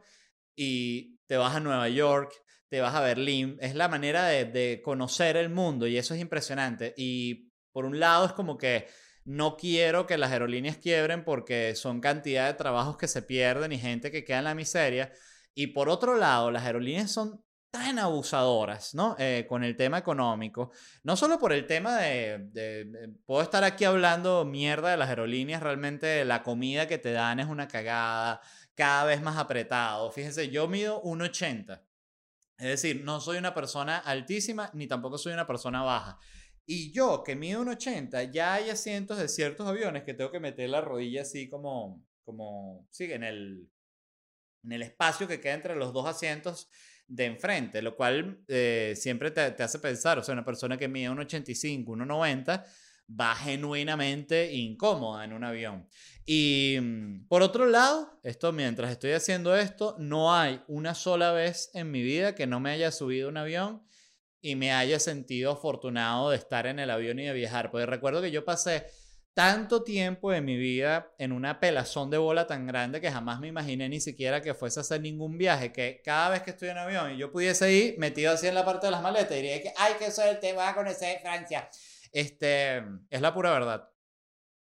[0.54, 2.32] y te vas a Nueva York,
[2.68, 6.20] te vas a Berlín, es la manera de, de conocer el mundo y eso es
[6.20, 6.94] impresionante.
[6.96, 8.86] Y por un lado es como que
[9.24, 13.78] no quiero que las aerolíneas quiebren porque son cantidad de trabajos que se pierden y
[13.80, 15.12] gente que queda en la miseria.
[15.52, 19.16] Y por otro lado, las aerolíneas son tan abusadoras, ¿no?
[19.18, 20.70] Eh, con el tema económico.
[21.02, 26.24] No solo por el tema de, Puedo estar aquí hablando mierda de las aerolíneas, realmente
[26.24, 28.40] la comida que te dan es una cagada,
[28.76, 30.12] cada vez más apretado.
[30.12, 31.82] Fíjense, yo mido 1,80.
[32.58, 36.16] Es decir, no soy una persona altísima ni tampoco soy una persona baja.
[36.64, 40.70] Y yo, que mido 1,80, ya hay asientos de ciertos aviones que tengo que meter
[40.70, 43.68] la rodilla así como, como, sí, en el,
[44.62, 46.68] en el espacio que queda entre los dos asientos
[47.06, 50.88] de enfrente, lo cual eh, siempre te, te, hace pensar, o sea, una persona que
[50.88, 52.64] mide 1,85, 1,90
[53.08, 55.86] va genuinamente incómoda en un avión.
[56.24, 61.70] Y mm, por otro lado, esto mientras estoy haciendo esto, no hay una sola vez
[61.74, 63.82] en mi vida que no me haya subido un avión
[64.40, 67.70] y me haya sentido afortunado de estar en el avión y de viajar.
[67.70, 68.86] Porque recuerdo que yo pasé
[69.34, 73.48] tanto tiempo de mi vida en una pelazón de bola tan grande que jamás me
[73.48, 76.78] imaginé ni siquiera que fuese a hacer ningún viaje, que cada vez que estoy en
[76.78, 79.72] avión y yo pudiese ir metido así en la parte de las maletas, diría que,
[79.76, 81.68] ay, qué suerte, voy a conocer Francia.
[82.12, 82.78] Este,
[83.10, 83.90] es la pura verdad.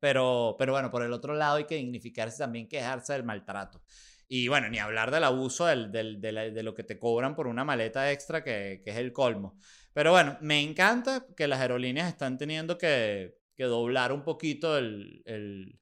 [0.01, 3.81] Pero, pero bueno, por el otro lado hay que dignificarse también, quejarse del maltrato.
[4.27, 7.63] Y bueno, ni hablar del abuso del, del, de, lo que te cobran por una
[7.63, 9.57] maleta extra, que, que, es el colmo.
[9.93, 15.21] Pero bueno, me encanta que las aerolíneas están teniendo que, que doblar un poquito el,
[15.25, 15.81] el,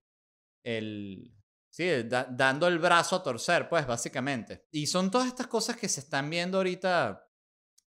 [0.63, 1.31] el
[1.69, 4.65] sí, dando el brazo a torcer, pues básicamente.
[4.71, 7.29] Y son todas estas cosas que se están viendo ahorita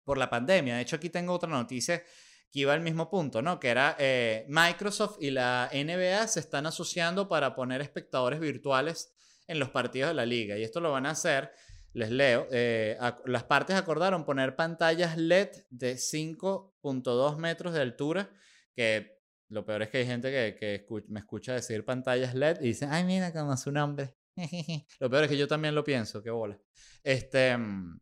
[0.02, 0.74] por la pandemia.
[0.74, 2.02] De hecho, aquí tengo otra noticia
[2.50, 3.60] que iba al mismo punto, ¿no?
[3.60, 9.14] Que era eh, Microsoft y la NBA se están asociando para poner espectadores virtuales
[9.46, 10.58] en los partidos de la liga.
[10.58, 11.52] Y esto lo van a hacer,
[11.92, 18.28] les leo, eh, las partes acordaron poner pantallas LED de 5.2 metros de altura,
[18.74, 19.17] que
[19.48, 22.86] lo peor es que hay gente que, que me escucha decir pantallas LED y dice,
[22.90, 24.14] ay, mira como su nombre.
[25.00, 26.58] lo peor es que yo también lo pienso, qué bola.
[27.02, 28.00] Este, mm,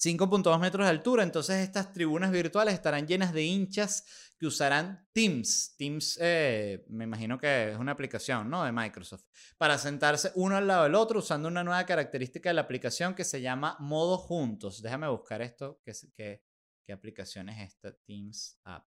[0.00, 5.74] 5.2 metros de altura, entonces estas tribunas virtuales estarán llenas de hinchas que usarán Teams.
[5.76, 8.64] Teams, eh, me imagino que es una aplicación ¿no?
[8.64, 9.24] de Microsoft,
[9.58, 13.24] para sentarse uno al lado del otro usando una nueva característica de la aplicación que
[13.24, 14.80] se llama modo juntos.
[14.80, 16.42] Déjame buscar esto, ¿qué, qué,
[16.82, 17.94] qué aplicación es esta?
[18.06, 18.86] Teams App.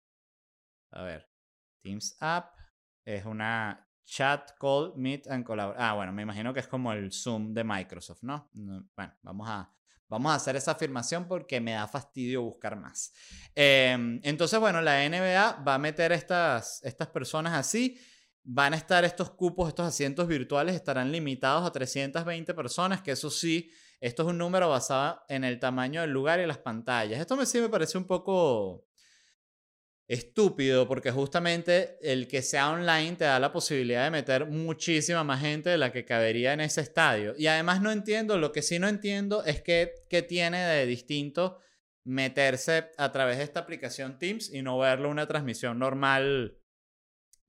[0.91, 1.29] A ver,
[1.87, 2.53] Teams App
[3.05, 5.81] es una chat, call, meet and collaborate.
[5.81, 8.49] Ah, bueno, me imagino que es como el Zoom de Microsoft, ¿no?
[8.53, 9.73] Bueno, vamos a
[10.09, 13.11] Vamos a hacer esa afirmación porque me da fastidio buscar más.
[13.53, 17.99] Em, entonces, bueno, la NBA va a meter estas, estas personas así.
[18.43, 23.29] Van a estar estos cupos, estos asientos virtuales estarán limitados a 320 personas, que eso
[23.29, 23.69] sí,
[23.99, 27.19] esto es un número basado en el tamaño del lugar y las pantallas.
[27.19, 28.86] Esto me, sí me parece un poco
[30.07, 35.41] estúpido porque justamente el que sea online te da la posibilidad de meter muchísima más
[35.41, 37.33] gente de la que cabería en ese estadio.
[37.37, 39.93] Y además no entiendo, lo que sí no entiendo es que,
[40.27, 41.59] tiene de distinto
[42.05, 46.57] meterse a través de esta aplicación Teams y no verlo una transmisión normal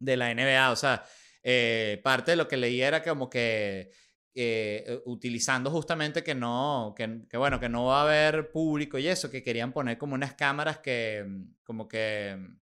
[0.00, 0.72] de la NBA.
[0.72, 1.04] O sea,
[1.44, 3.90] eh, parte de lo que leí era como que
[4.34, 9.08] eh, utilizando justamente que no, que, que, bueno, que no va a haber público y
[9.08, 12.58] eso, que querían poner como unas cámaras que, mm, como que, mm,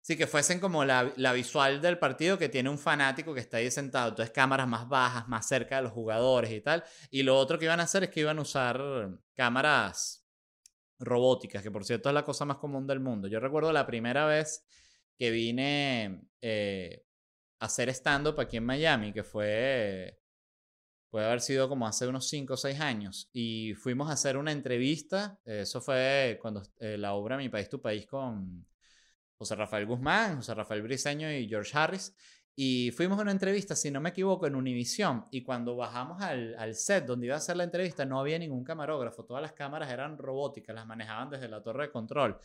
[0.00, 3.58] sí, que fuesen como la, la, visual del partido que tiene un fanático que está
[3.58, 6.84] ahí sentado, entonces cámaras más bajas, más cerca de los jugadores y tal.
[7.10, 8.80] Y lo otro que iban a hacer es que iban a usar
[9.34, 10.24] cámaras
[11.00, 13.28] robóticas, que por cierto es la cosa más común del mundo.
[13.28, 14.64] Yo recuerdo la primera vez
[15.18, 17.04] que vine eh,
[17.58, 20.19] a hacer stand-up aquí en Miami, que fue
[21.10, 24.52] puede haber sido como hace unos 5 o 6 años, y fuimos a hacer una
[24.52, 28.66] entrevista, eso fue cuando eh, la obra Mi País, Tu País con
[29.36, 32.14] José Rafael Guzmán, José Rafael Briseño y George Harris,
[32.54, 36.54] y fuimos a una entrevista, si no me equivoco, en Univisión, y cuando bajamos al,
[36.58, 39.90] al set donde iba a hacer la entrevista no había ningún camarógrafo, todas las cámaras
[39.90, 42.38] eran robóticas, las manejaban desde la torre de control.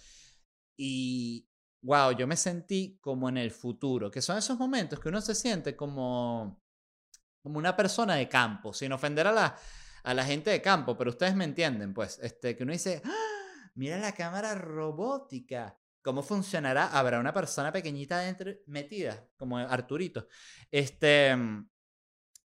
[0.78, 1.48] Y
[1.82, 5.36] wow, yo me sentí como en el futuro, que son esos momentos que uno se
[5.36, 6.65] siente como
[7.46, 9.56] como una persona de campo, sin ofender a la,
[10.02, 13.70] a la gente de campo, pero ustedes me entienden, pues, este, que uno dice, ¡Ah!
[13.76, 15.78] mira la cámara robótica.
[16.02, 16.88] ¿Cómo funcionará?
[16.88, 20.28] ¿Habrá una persona pequeñita dentro metida, como Arturito?
[20.72, 21.38] Este,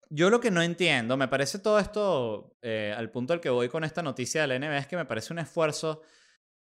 [0.09, 3.67] yo lo que no entiendo, me parece todo esto, eh, al punto al que voy
[3.67, 6.03] con esta noticia de la NBA, es que me parece un esfuerzo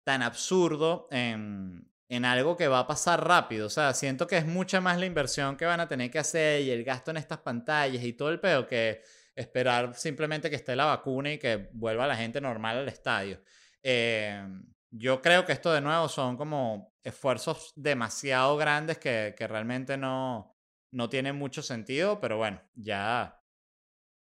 [0.02, 3.66] tan absurdo en, en algo que va a pasar rápido.
[3.66, 6.62] O sea, siento que es mucha más la inversión que van a tener que hacer
[6.62, 9.02] y el gasto en estas pantallas y todo el pedo que
[9.34, 13.42] esperar simplemente que esté la vacuna y que vuelva la gente normal al estadio.
[13.82, 14.46] Eh,
[14.90, 20.56] yo creo que esto de nuevo son como esfuerzos demasiado grandes que, que realmente no,
[20.92, 23.42] no tienen mucho sentido, pero bueno, ya,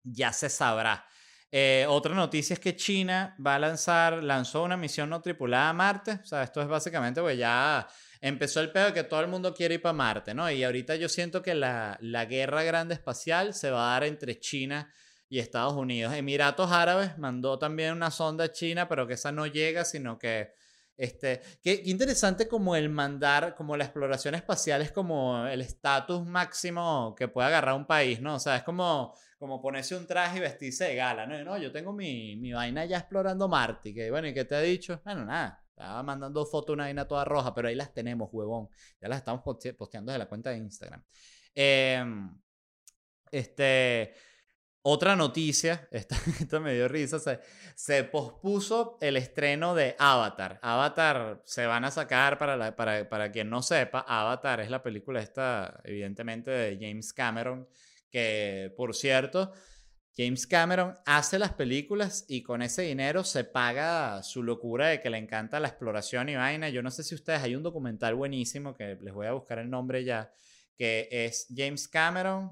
[0.04, 1.06] ya se sabrá.
[1.52, 5.74] Eh, otra noticia es que China va a lanzar, lanzó una misión no tripulada a
[5.74, 6.20] Marte.
[6.22, 7.88] O sea, esto es básicamente, pues ya
[8.20, 10.50] empezó el pedo de que todo el mundo quiere ir para Marte, ¿no?
[10.52, 14.40] Y ahorita yo siento que la, la guerra grande espacial se va a dar entre
[14.40, 14.92] China
[15.30, 16.14] y Estados Unidos.
[16.14, 20.54] Emiratos Árabes mandó también una sonda a China, pero que esa no llega, sino que
[20.98, 27.14] este, qué, interesante como el mandar, como la exploración espacial es como el estatus máximo
[27.16, 28.36] que puede agarrar un país, ¿no?
[28.36, 31.44] O sea, es como, como ponerse un traje y vestirse de gala, ¿no?
[31.44, 34.62] no yo tengo mi, mi vaina ya explorando Marte, que bueno, ¿y qué te ha
[34.62, 35.02] dicho?
[35.06, 38.68] Bueno, nada, estaba mandando fotos una vaina toda roja, pero ahí las tenemos, huevón.
[39.00, 39.42] Ya las estamos
[39.78, 41.04] posteando de la cuenta de Instagram.
[41.54, 42.36] Em,
[43.32, 44.14] este,
[44.82, 47.42] otra noticia, esta, me dio risa, se,
[47.76, 50.60] se, pospuso el estreno de Avatar.
[50.64, 55.22] Avatar se van a sacar, para, para, para quien no sepa, Avatar es la película
[55.22, 57.68] esta, evidentemente, de James Cameron,
[58.10, 59.54] que, por cierto,
[60.16, 65.10] James Cameron hace las películas y con ese dinero se paga su locura de que
[65.10, 66.70] le encanta la exploración y vaina.
[66.70, 69.70] Yo no sé si ustedes, hay un documental buenísimo que les voy a buscar el
[69.70, 70.32] nombre ya,
[70.76, 72.52] que es James Cameron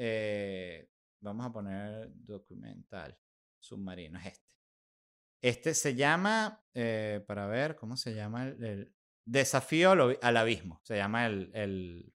[0.00, 0.88] eh,
[1.20, 3.18] vamos a poner documental
[3.58, 4.48] submarino, es este.
[5.40, 8.46] Este se llama, eh, para ver, ¿cómo se llama?
[8.48, 8.92] El,
[9.24, 9.90] Desafío
[10.22, 12.14] al, abismo, se llama el, el,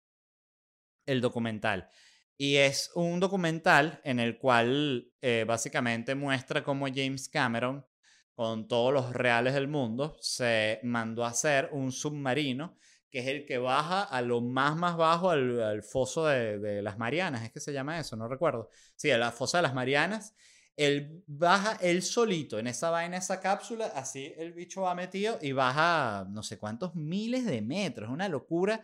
[1.05, 1.89] el, documental.
[2.37, 7.85] Y es un documental en el cual eh, básicamente muestra cómo James Cameron,
[8.33, 12.77] con todos los reales del mundo, se mandó a hacer un submarino
[13.13, 17.43] que es el que baja a lo más más bajo al, foso de, las Marianas,
[17.43, 18.69] es que se llama eso, no recuerdo.
[18.95, 20.33] Sí, a la fosa de las Marianas.
[20.75, 25.51] Él baja él solito en esa vaina, esa cápsula, así el bicho va metido y
[25.51, 28.09] baja no sé cuántos miles de metros.
[28.09, 28.83] Una locura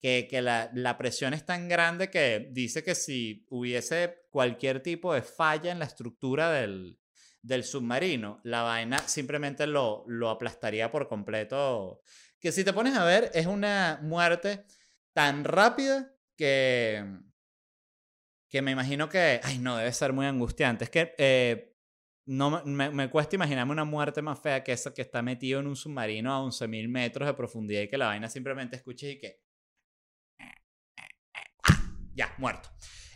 [0.00, 5.12] que, que la, la, presión es tan grande que dice que si hubiese cualquier tipo
[5.12, 6.98] de falla en la estructura del,
[7.42, 12.02] del submarino, la vaina simplemente lo, lo aplastaría por completo
[12.40, 14.64] que si te pones a ver es una muerte
[15.12, 17.04] tan rápida que,
[18.48, 20.84] que me imagino que, ay no, debe ser muy angustiante.
[20.84, 21.74] Es que eh,
[22.26, 25.66] no, me, me, cuesta imaginarme una muerte más fea que esa que está metido en
[25.66, 29.47] un submarino a 11.000 metros de profundidad y que la vaina simplemente escuches y que...
[32.18, 32.68] Ya, muerto.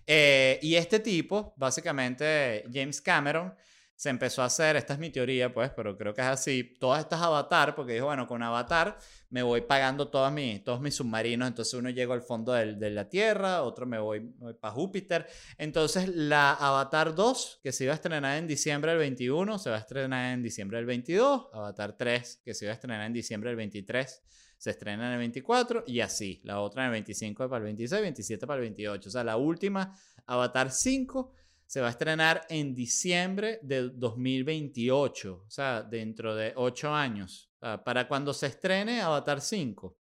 [0.07, 3.53] Eh, y este tipo, básicamente James Cameron,
[3.97, 7.01] se empezó a hacer, esta es mi teoría, pues, pero creo que es así, todas
[7.01, 8.97] estas avatar, porque dijo, bueno, con avatar
[9.31, 13.09] me voy pagando todas mis, todos mis submarinos, entonces uno llega al fondo de la
[13.09, 14.21] Tierra, otro me voy,
[14.61, 15.27] para Júpiter,
[15.59, 19.77] entonces la Avatar 2, que se iba a estrenar en diciembre del 21, se va
[19.77, 23.51] a estrenar en diciembre del 22, Avatar 3, que se iba a estrenar en diciembre
[23.51, 24.23] del 23,
[24.63, 28.01] se estrena en el 24 y así, la otra en el 25 para el 26,
[28.01, 29.93] 27 para el 28, o sea, la última
[30.25, 31.33] Avatar 5
[31.67, 37.51] se va a estrenar en diciembre del 2028, o sea, dentro de ocho años.
[37.85, 39.99] para cuando se estrene Avatar 5,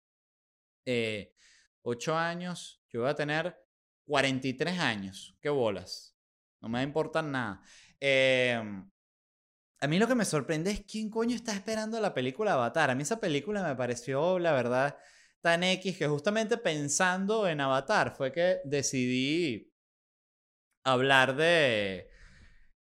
[0.87, 1.35] eh,
[1.83, 3.55] ocho años, yo voy a tener
[4.07, 5.37] 43 años.
[5.38, 6.16] ¿Qué bolas?
[6.62, 7.61] No me importa nada.
[8.01, 8.90] Em,
[9.81, 12.91] a mí lo que me sorprende es quién coño está esperando la película Avatar.
[12.91, 14.99] A mí esa película me pareció, la verdad,
[15.41, 19.73] tan X que justamente pensando en Avatar fue que decidí
[20.85, 22.11] hablar de,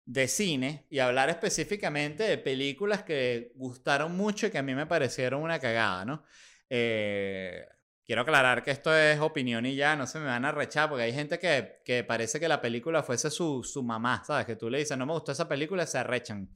[0.04, 4.86] de cine y hablar específicamente de películas que gustaron mucho y que a mí me
[4.86, 6.24] parecieron una cagada, ¿no?
[6.68, 7.66] Eh,
[8.04, 11.04] quiero aclarar que esto es opinión y ya, no se me van a rechar, porque
[11.04, 14.46] hay gente que, que parece que la película fuese su, su, mamá, ¿sabes?
[14.46, 16.50] Que tú le dices, no me gustó esa película, se arrechan.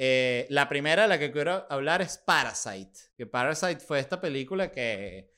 [0.00, 4.70] Eh, la primera de la que quiero hablar es Parasite, que Parasite fue esta película
[4.70, 5.32] que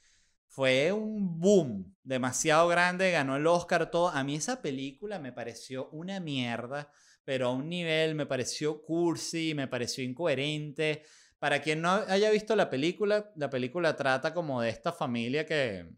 [0.48, 4.10] fue un boom demasiado grande, ganó el Oscar, todo.
[4.10, 6.92] A mí esa película me pareció una mierda,
[7.24, 11.04] pero a un nivel me pareció cursi, me pareció incoherente.
[11.38, 15.88] Para quien no haya visto la película, la película trata como de esta familia que,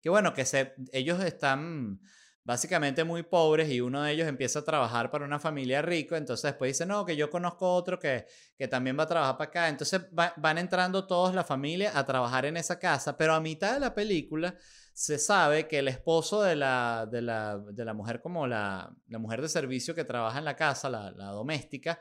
[0.00, 2.00] que bueno, que se, ellos están
[2.44, 6.42] básicamente muy pobres y uno de ellos empieza a trabajar para una familia rica, entonces
[6.50, 8.26] después dice, no, que yo conozco otro que,
[8.56, 12.44] que también va a trabajar para acá, entonces van entrando todos la familia a trabajar
[12.46, 14.56] en esa casa, pero a mitad de la película
[14.92, 19.18] se sabe que el esposo de la, de la, de la mujer como la, la,
[19.18, 21.98] mujer de servicio que trabaja en la casa, la, la doméstica,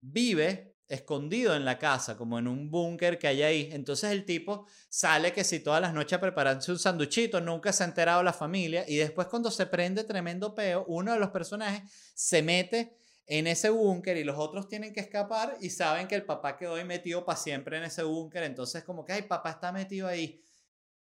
[0.00, 3.68] vive escondido en la casa, como en un búnker que hay ahí.
[3.72, 7.86] Entonces el tipo sale que si todas las noches a un sanduchito, nunca se ha
[7.86, 11.82] enterado la familia y después cuando se prende tremendo peo, uno de los personajes
[12.14, 16.24] se mete en ese búnker y los otros tienen que escapar y saben que el
[16.24, 19.72] papá quedó ahí metido para siempre en ese búnker, entonces como que, ay, papá está
[19.72, 20.42] metido ahí.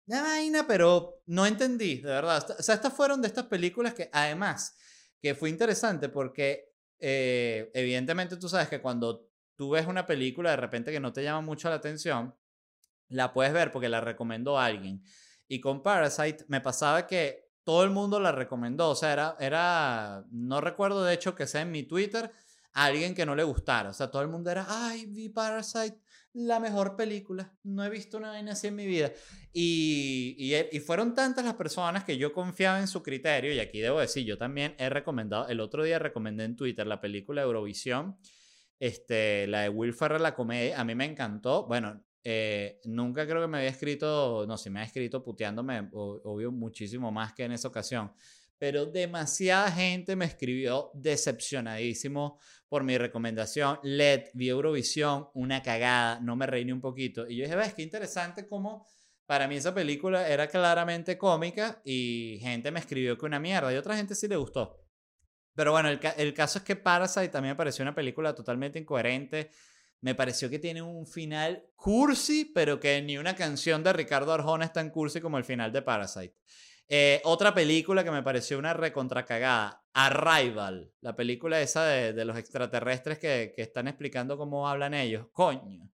[0.06, 2.44] La vaina, pero no entendí, de verdad.
[2.60, 4.76] O sea, estas fueron de estas películas que además,
[5.22, 9.29] que fue interesante porque eh, evidentemente tú sabes que cuando
[9.60, 12.34] tú ves una película de repente que no te llama mucho la atención,
[13.10, 15.04] la puedes ver porque la recomendó alguien.
[15.50, 18.90] Y con Parasite me pasaba que todo el mundo la recomendó.
[18.90, 22.32] O sea, era, era, no recuerdo de hecho que sea en mi Twitter
[22.72, 23.90] alguien que no le gustara.
[23.90, 26.00] O sea, todo el mundo era, ay, vi Parasite,
[26.32, 27.54] la mejor película.
[27.64, 29.12] No he visto una vaina así en mi vida.
[29.52, 33.54] Y, y, y, fueron tantas las personas que yo confiaba en su criterio.
[33.54, 37.02] Y aquí debo decir, yo también he recomendado, el otro día recomendé en Twitter la
[37.02, 38.18] película Eurovisión
[38.80, 41.68] este, la de Will Ferrell, la comedia, a mí me encantó.
[41.68, 46.52] Bueno, eh, nunca creo que me había escrito, no, si me ha escrito puteándome, obvio,
[46.52, 48.12] muchísimo más que en esa ocasión.
[48.58, 53.80] Pero demasiada gente me escribió decepcionadísimo por mi recomendación.
[53.84, 57.28] LED, vi Eurovisión, una cagada, no me reí ni un poquito.
[57.28, 58.86] Y yo dije, ves, qué interesante cómo
[59.30, 63.78] para mí esa película era claramente cómica y gente me escribió que una mierda y
[63.78, 64.89] otra gente sí le gustó.
[65.60, 69.52] Pero bueno, el, caso es que Parasite también me pareció una película totalmente incoherente.
[70.00, 74.64] Me pareció que tiene un final cursi, pero que ni una canción de Ricardo Arjona
[74.64, 76.34] es tan cursi como el final de Parasite.
[76.88, 82.38] Eh, otra película que me pareció una recontracagada, Arrival, la película esa de, de los
[82.38, 85.28] extraterrestres que, que, están explicando cómo hablan ellos.
[85.34, 85.92] Coño.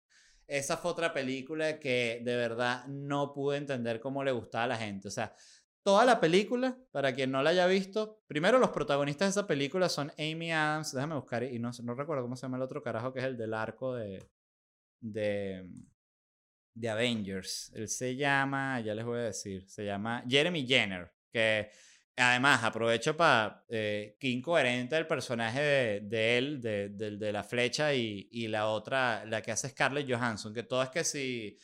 [0.47, 4.79] Esa fue otra película que de verdad no pude entender cómo le gustaba a la
[4.79, 5.09] gente.
[5.09, 5.35] O sea,
[5.83, 9.89] Toda la película, para quien no la haya visto, primero los protagonistas de esa película
[9.89, 13.15] son Amy Adams, déjame buscar, y no, no recuerdo cómo se llama el otro carajo,
[13.15, 14.29] que es el del arco de,
[15.01, 15.67] de,
[16.75, 17.73] de Avengers.
[17.75, 21.71] Él se llama, ya les voy a decir, se llama Jeremy Jenner, que
[22.15, 27.43] además aprovecho para, eh, qué incoherente el personaje de, de él, de, de, de, la
[27.43, 31.57] flecha, y, y la otra, la que hace Scarlett Johansson, que todo es que si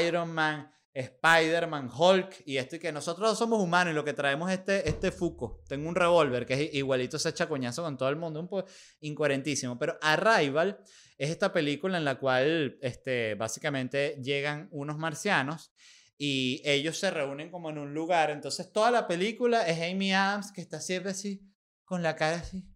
[0.00, 4.50] Iron Man Spider-Man, Hulk y esto y que nosotros somos humanos y lo que traemos
[4.50, 5.62] es este, este Fuco.
[5.66, 8.68] Tengo un revólver que es igualito se echa coñazo con todo el mundo, un poco
[9.00, 9.78] incoherentísimo.
[9.78, 10.78] Pero Arrival
[11.16, 15.72] es esta película en la cual este, básicamente llegan unos marcianos
[16.18, 18.30] y ellos se reúnen como en un lugar.
[18.30, 21.42] Entonces toda la película es Amy Adams que está siempre así,
[21.84, 22.68] con la cara así,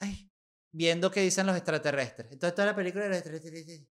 [0.00, 0.30] ay,
[0.70, 2.30] viendo qué dicen los extraterrestres.
[2.30, 3.88] Entonces toda la película de los extraterrestres.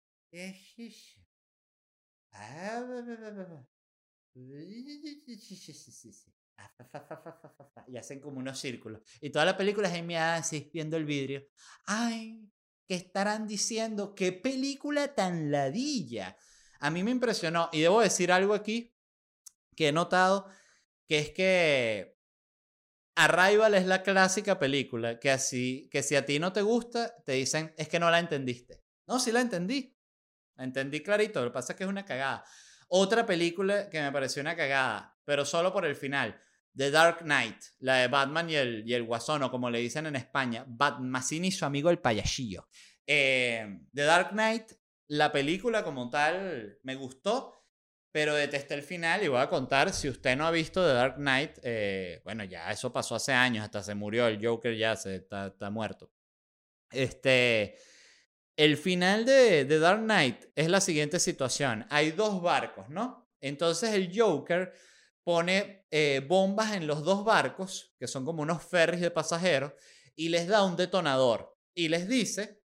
[7.88, 9.02] Y hacen como unos círculos.
[9.22, 11.48] Y toda la película es así, viendo el vidrio.
[11.86, 12.52] ¡Ay!
[12.88, 14.16] ¿Qué estarán diciendo?
[14.16, 16.38] ¡Qué película tan ladilla!
[16.80, 17.70] A mí me impresionó.
[17.72, 18.96] Y debo decir algo aquí
[19.76, 20.50] que he notado,
[21.08, 22.18] que es que
[23.20, 27.32] Arrival es la clásica película que así que si a ti no te gusta, te
[27.32, 28.84] dicen, es que no la entendiste.
[29.08, 29.97] No, sí la entendí.
[30.58, 32.44] Entendí clarito, lo que pasa es que es una cagada.
[32.90, 36.40] Otra película que me pareció una cagada, pero solo por el final.
[36.76, 40.06] The Dark Knight, la de Batman y el, y el Guasón, o como le dicen
[40.06, 42.68] en España, Batman y su amigo el payasillo.
[43.06, 44.74] Eh, The Dark Knight,
[45.08, 47.56] la película como tal, me gustó,
[48.12, 51.16] pero detesté el final y voy a contar, si usted no ha visto The Dark
[51.16, 55.16] Knight, eh, bueno, ya eso pasó hace años, hasta se murió, el Joker ya se,
[55.16, 56.12] está, está muerto.
[56.92, 57.76] Este,
[58.58, 61.86] el final de, Dark Knight es la siguiente situación.
[61.90, 63.30] Hay dos barcos, ¿no?
[63.40, 64.74] Entonces el Joker
[65.24, 69.74] pone eh, bombas en los dos barcos, que son como unos ferries de pasajeros,
[70.16, 71.56] y les da un detonador.
[71.76, 72.64] Y les dice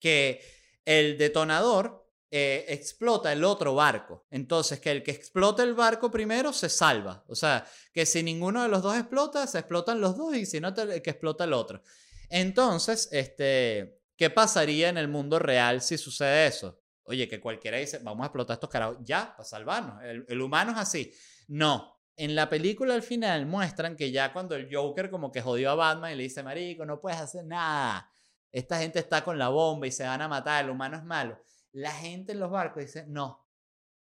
[0.00, 0.40] que
[0.86, 4.26] el detonador eh, explota el otro barco.
[4.30, 7.24] Entonces, que el que explota el barco primero se salva.
[7.28, 10.60] O sea, que si ninguno de los dos explota, se explotan los dos y si
[10.60, 11.82] no, el que explota el otro.
[12.30, 16.78] Entonces, este, ¿Qué pasaría en el mundo real si sucede eso?
[17.04, 20.04] Oye, que cualquiera dice, vamos a explotar estos carajos ya, para salvarnos.
[20.04, 21.10] El, humano es así.
[21.48, 21.98] No.
[22.16, 25.74] En la película al final muestran que ya cuando el Joker como que jodió a
[25.74, 28.12] Batman y le dice, marico, no puedes hacer nada.
[28.52, 31.40] Esta gente está con la bomba y se van a matar, el humano es malo.
[31.72, 33.48] La gente en los barcos dice, no,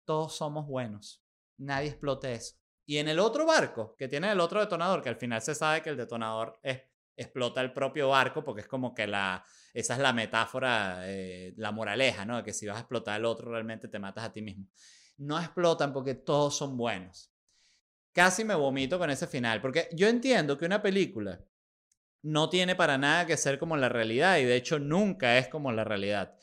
[0.05, 1.21] todos somos buenos.
[1.57, 2.55] Nadie explote eso.
[2.85, 5.81] Y en el otro barco, que tiene el otro detonador, que al final se sabe
[5.81, 6.81] que el detonador es,
[7.17, 9.43] explota el propio barco, porque es como que la,
[9.73, 12.43] esa es la metáfora, eh, la moraleja, ¿no?
[12.43, 14.67] Que si vas a explotar al otro, realmente te matas a ti mismo.
[15.17, 17.33] No explotan porque todos son buenos.
[18.13, 21.43] Casi me vomito con ese final, porque yo entiendo que una película
[22.21, 25.71] no tiene para nada que ser como la realidad y de hecho nunca es como
[25.71, 26.37] la realidad.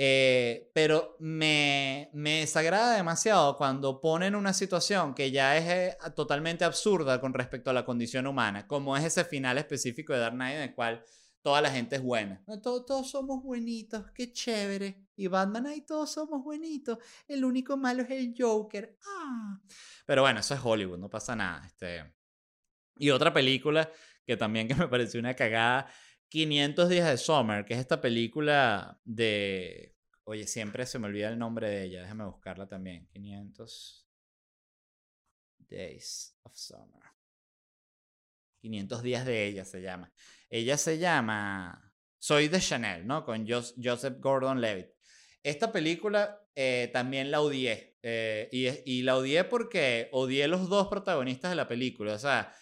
[0.00, 6.64] Eh, pero me, me desagrada demasiado cuando ponen una situación que ya es eh, totalmente
[6.64, 10.54] absurda con respecto a la condición humana, como es ese final específico de Dark Knight
[10.54, 11.02] en el cual
[11.42, 12.40] toda la gente es buena.
[12.62, 15.08] Todos, todos somos buenitos, qué chévere.
[15.16, 16.98] Y Batman, ahí todos somos buenitos.
[17.26, 18.96] El único malo es el Joker.
[19.04, 19.60] Ah.
[20.06, 21.66] Pero bueno, eso es Hollywood, no pasa nada.
[21.66, 22.04] Este...
[22.98, 23.90] Y otra película
[24.24, 25.90] que también que me pareció una cagada,
[26.28, 29.94] 500 días de Summer, que es esta película de...
[30.24, 33.06] Oye, siempre se me olvida el nombre de ella, déjame buscarla también.
[33.08, 34.06] 500
[35.70, 37.02] Days of Summer.
[38.60, 40.12] 500 días de ella se llama.
[40.50, 43.24] Ella se llama Soy de Chanel, ¿no?
[43.24, 44.88] Con Joseph Gordon-Levitt.
[45.42, 47.96] Esta película eh, también la odié.
[48.02, 52.14] Eh, y, y la odié porque odié los dos protagonistas de la película.
[52.14, 52.52] O sea,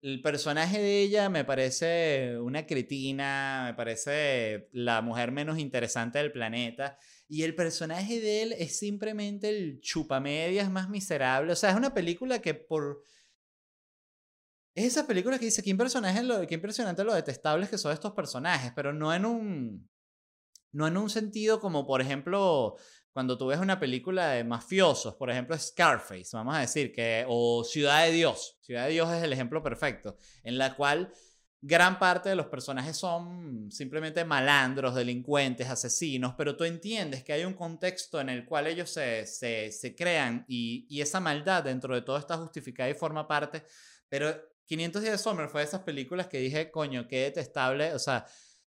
[0.00, 6.32] el personaje de ella me parece una cretina, me parece la mujer menos interesante del
[6.32, 6.98] planeta.
[7.28, 11.52] Y el personaje de él es simplemente el chupamedias más miserable.
[11.52, 13.02] O sea, es una película que por...
[14.74, 18.12] Es esa película que dice, qué, personaje lo, qué impresionante lo detestables que son estos
[18.12, 19.90] personajes, pero no en un...
[20.70, 22.76] No en un sentido como, por ejemplo,
[23.18, 27.64] cuando tú ves una película de mafiosos, por ejemplo Scarface, vamos a decir, que, o
[27.64, 31.12] Ciudad de Dios, Ciudad de Dios es el ejemplo perfecto, en la cual
[31.60, 37.44] gran parte de los personajes son simplemente malandros, delincuentes, asesinos, pero tú entiendes que hay
[37.44, 42.02] un contexto en el cual ellos se, se, crean y, y, esa maldad dentro de
[42.02, 43.64] todo está justificada y forma parte,
[44.08, 44.32] pero
[44.66, 48.26] 500 días de Summer fue de esas películas que dije, coño, qué detestable, o sea,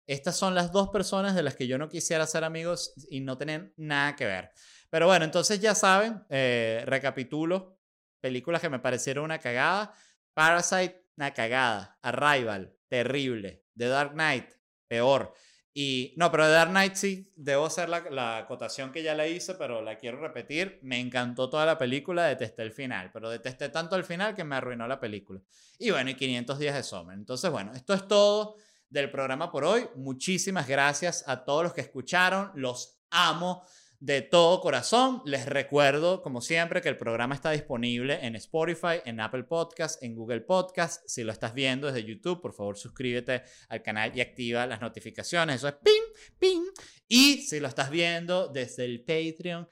[0.06, 3.38] estas son las dos personas de las que yo no quisiera ser amigos y no
[3.38, 4.50] tienen nada que ver.
[4.90, 7.78] Pero bueno, entonces ya saben, eh, recapitulo,
[8.20, 9.94] películas que me parecieron una cagada.
[10.34, 11.98] Parasite, una cagada.
[12.02, 13.64] Arrival, terrible.
[13.76, 14.50] The Dark Knight,
[14.86, 15.34] peor.
[15.72, 19.26] Y no, pero The Dark Knight sí, debo hacer la, la, acotación que ya la
[19.26, 20.78] hice, pero la quiero repetir.
[20.82, 24.54] Me encantó toda la película, detesté el final, pero detesté tanto el final que me
[24.54, 25.40] arruinó la película.
[25.78, 27.18] Y bueno, y 500 días de Summer.
[27.18, 28.56] Entonces, bueno, esto es todo
[28.88, 29.86] del programa por hoy.
[29.96, 32.50] Muchísimas gracias a todos los que escucharon.
[32.54, 33.64] Los amo
[34.04, 35.22] de todo corazón.
[35.24, 40.14] Les recuerdo, como siempre, que el programa está disponible en Spotify, en Apple Podcast, en
[40.14, 41.02] Google Podcast.
[41.06, 45.56] Si lo estás viendo desde YouTube, por favor suscríbete al canal y activa las notificaciones.
[45.56, 46.64] Eso es ping, ping.
[47.08, 49.68] Y si lo estás viendo desde el Patreon,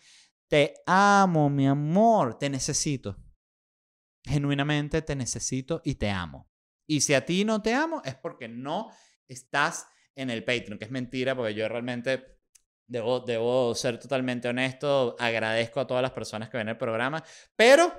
[0.48, 2.38] te amo, mi amor.
[2.38, 3.18] Te necesito.
[4.24, 6.51] Genuinamente te necesito y te amo.
[6.93, 8.90] Y si a ti no te amo, es porque no
[9.26, 12.36] estás en el Patreon, que es mentira, porque yo realmente
[12.86, 17.24] debo, debo ser totalmente honesto, agradezco a todas las personas que ven el programa,
[17.57, 17.90] pero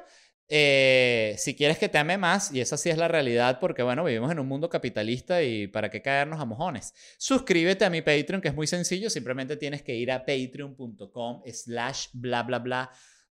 [0.47, 4.03] eh, si quieres que te ame más, y esa sí es la realidad, porque bueno,
[4.03, 6.93] vivimos en un mundo capitalista y para qué caernos a mojones.
[7.17, 12.09] Suscríbete a mi Patreon, que es muy sencillo, simplemente tienes que ir a patreon.com slash
[12.13, 12.91] bla bla bla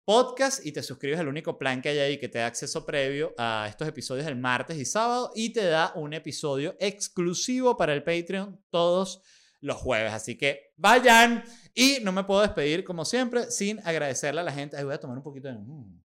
[0.08, 3.34] podcast y te suscribes al único plan que hay ahí que te da acceso previo
[3.36, 8.02] a estos episodios el martes y sábado y te da un episodio exclusivo para el
[8.02, 9.20] Patreon todos
[9.60, 10.10] los jueves.
[10.14, 11.44] Así que vayan
[11.74, 14.78] y no me puedo despedir como siempre sin agradecerle a la gente.
[14.78, 15.58] Ay, voy a tomar un poquito de...
[15.58, 16.02] Mm.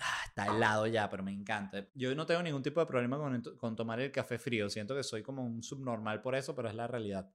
[0.00, 1.88] Ah, está helado ya, pero me encanta.
[1.94, 4.68] Yo no tengo ningún tipo de problema con, con, tomar el café frío.
[4.68, 7.32] Siento que soy como un subnormal por eso, pero es la realidad.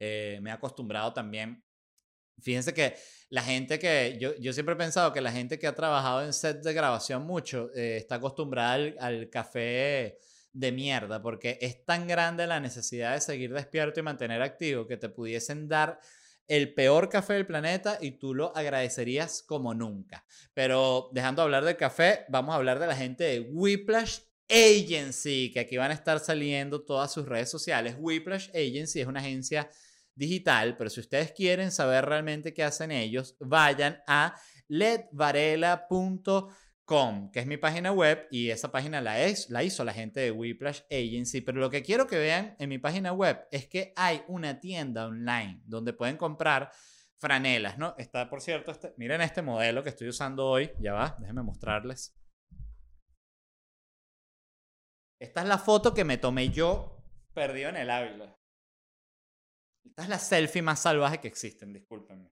[0.00, 1.62] Eh, me he acostumbrado también
[2.40, 2.94] Fíjense que
[3.28, 6.32] la gente que, yo, yo, siempre he pensado que la gente que ha trabajado en
[6.32, 10.18] set de grabación mucho eh, está acostumbrada al, café
[10.52, 14.96] de mierda, porque es tan grande la necesidad de seguir despierto y mantener activo que
[14.96, 15.98] te pudiesen dar
[16.48, 20.24] el peor café del planeta y tú lo agradecerías como nunca.
[20.54, 25.50] Pero dejando de hablar del café, vamos a hablar de la gente de Whiplash Agency,
[25.52, 27.96] que aquí van a estar saliendo todas sus redes sociales.
[27.98, 29.68] Whiplash Agency es una agencia
[30.16, 34.34] digital, pero si ustedes quieren saber realmente qué hacen ellos, vayan a
[34.68, 40.20] ledvarela.com, que es mi página web y esa página la, es, la hizo la gente
[40.20, 43.92] de Whiplash Agency, pero lo que quiero que vean en mi página web es que
[43.94, 46.72] hay una tienda online donde pueden comprar
[47.18, 47.94] franelas, ¿no?
[47.98, 52.14] Está, por cierto, este, miren este modelo que estoy usando hoy, ya va, déjenme mostrarles.
[55.18, 57.02] Esta es la foto que me tomé yo
[57.32, 58.36] perdido en el Ávila.
[59.88, 62.30] Esta es la selfie más salvaje que existen, discúlpenme.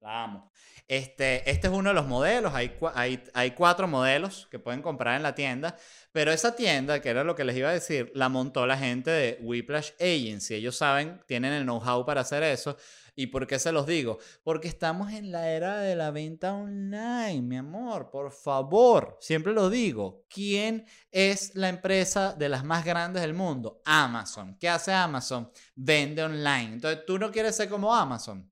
[0.00, 0.50] La amo.
[0.88, 2.54] Este, este es uno de los modelos.
[2.54, 5.76] Hay, hay, hay cuatro modelos que pueden comprar en la tienda.
[6.10, 9.10] Pero esa tienda, que era lo que les iba a decir, la montó la gente
[9.10, 10.54] de Whiplash Agency.
[10.54, 12.78] Ellos saben, tienen el know-how para hacer eso.
[13.20, 14.18] ¿Y por qué se los digo?
[14.42, 18.10] Porque estamos en la era de la venta online, mi amor.
[18.10, 20.24] Por favor, siempre lo digo.
[20.30, 23.82] ¿Quién es la empresa de las más grandes del mundo?
[23.84, 24.56] Amazon.
[24.58, 25.52] ¿Qué hace Amazon?
[25.74, 26.72] Vende online.
[26.72, 28.50] Entonces, ¿tú no quieres ser como Amazon?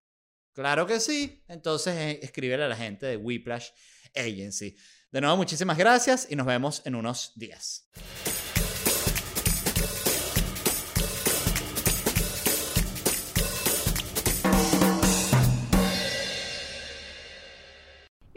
[0.52, 1.42] Claro que sí.
[1.48, 3.70] Entonces, eh, escríbele a la gente de Whiplash
[4.14, 4.76] Agency.
[5.10, 7.88] De nuevo, muchísimas gracias y nos vemos en unos días.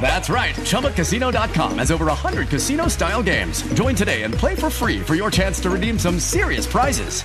[0.00, 0.54] That's right.
[0.56, 3.62] ChumbaCasino.com has over 100 casino style games.
[3.74, 7.22] Join today and play for free for your chance to redeem some serious prizes.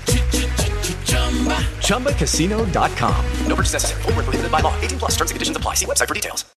[1.80, 3.26] ChumbaCasino.com.
[3.48, 4.02] No purchase necessary.
[4.04, 4.80] Where prohibited by law.
[4.82, 5.76] 18 plus terms and conditions apply.
[5.76, 6.56] See website for details.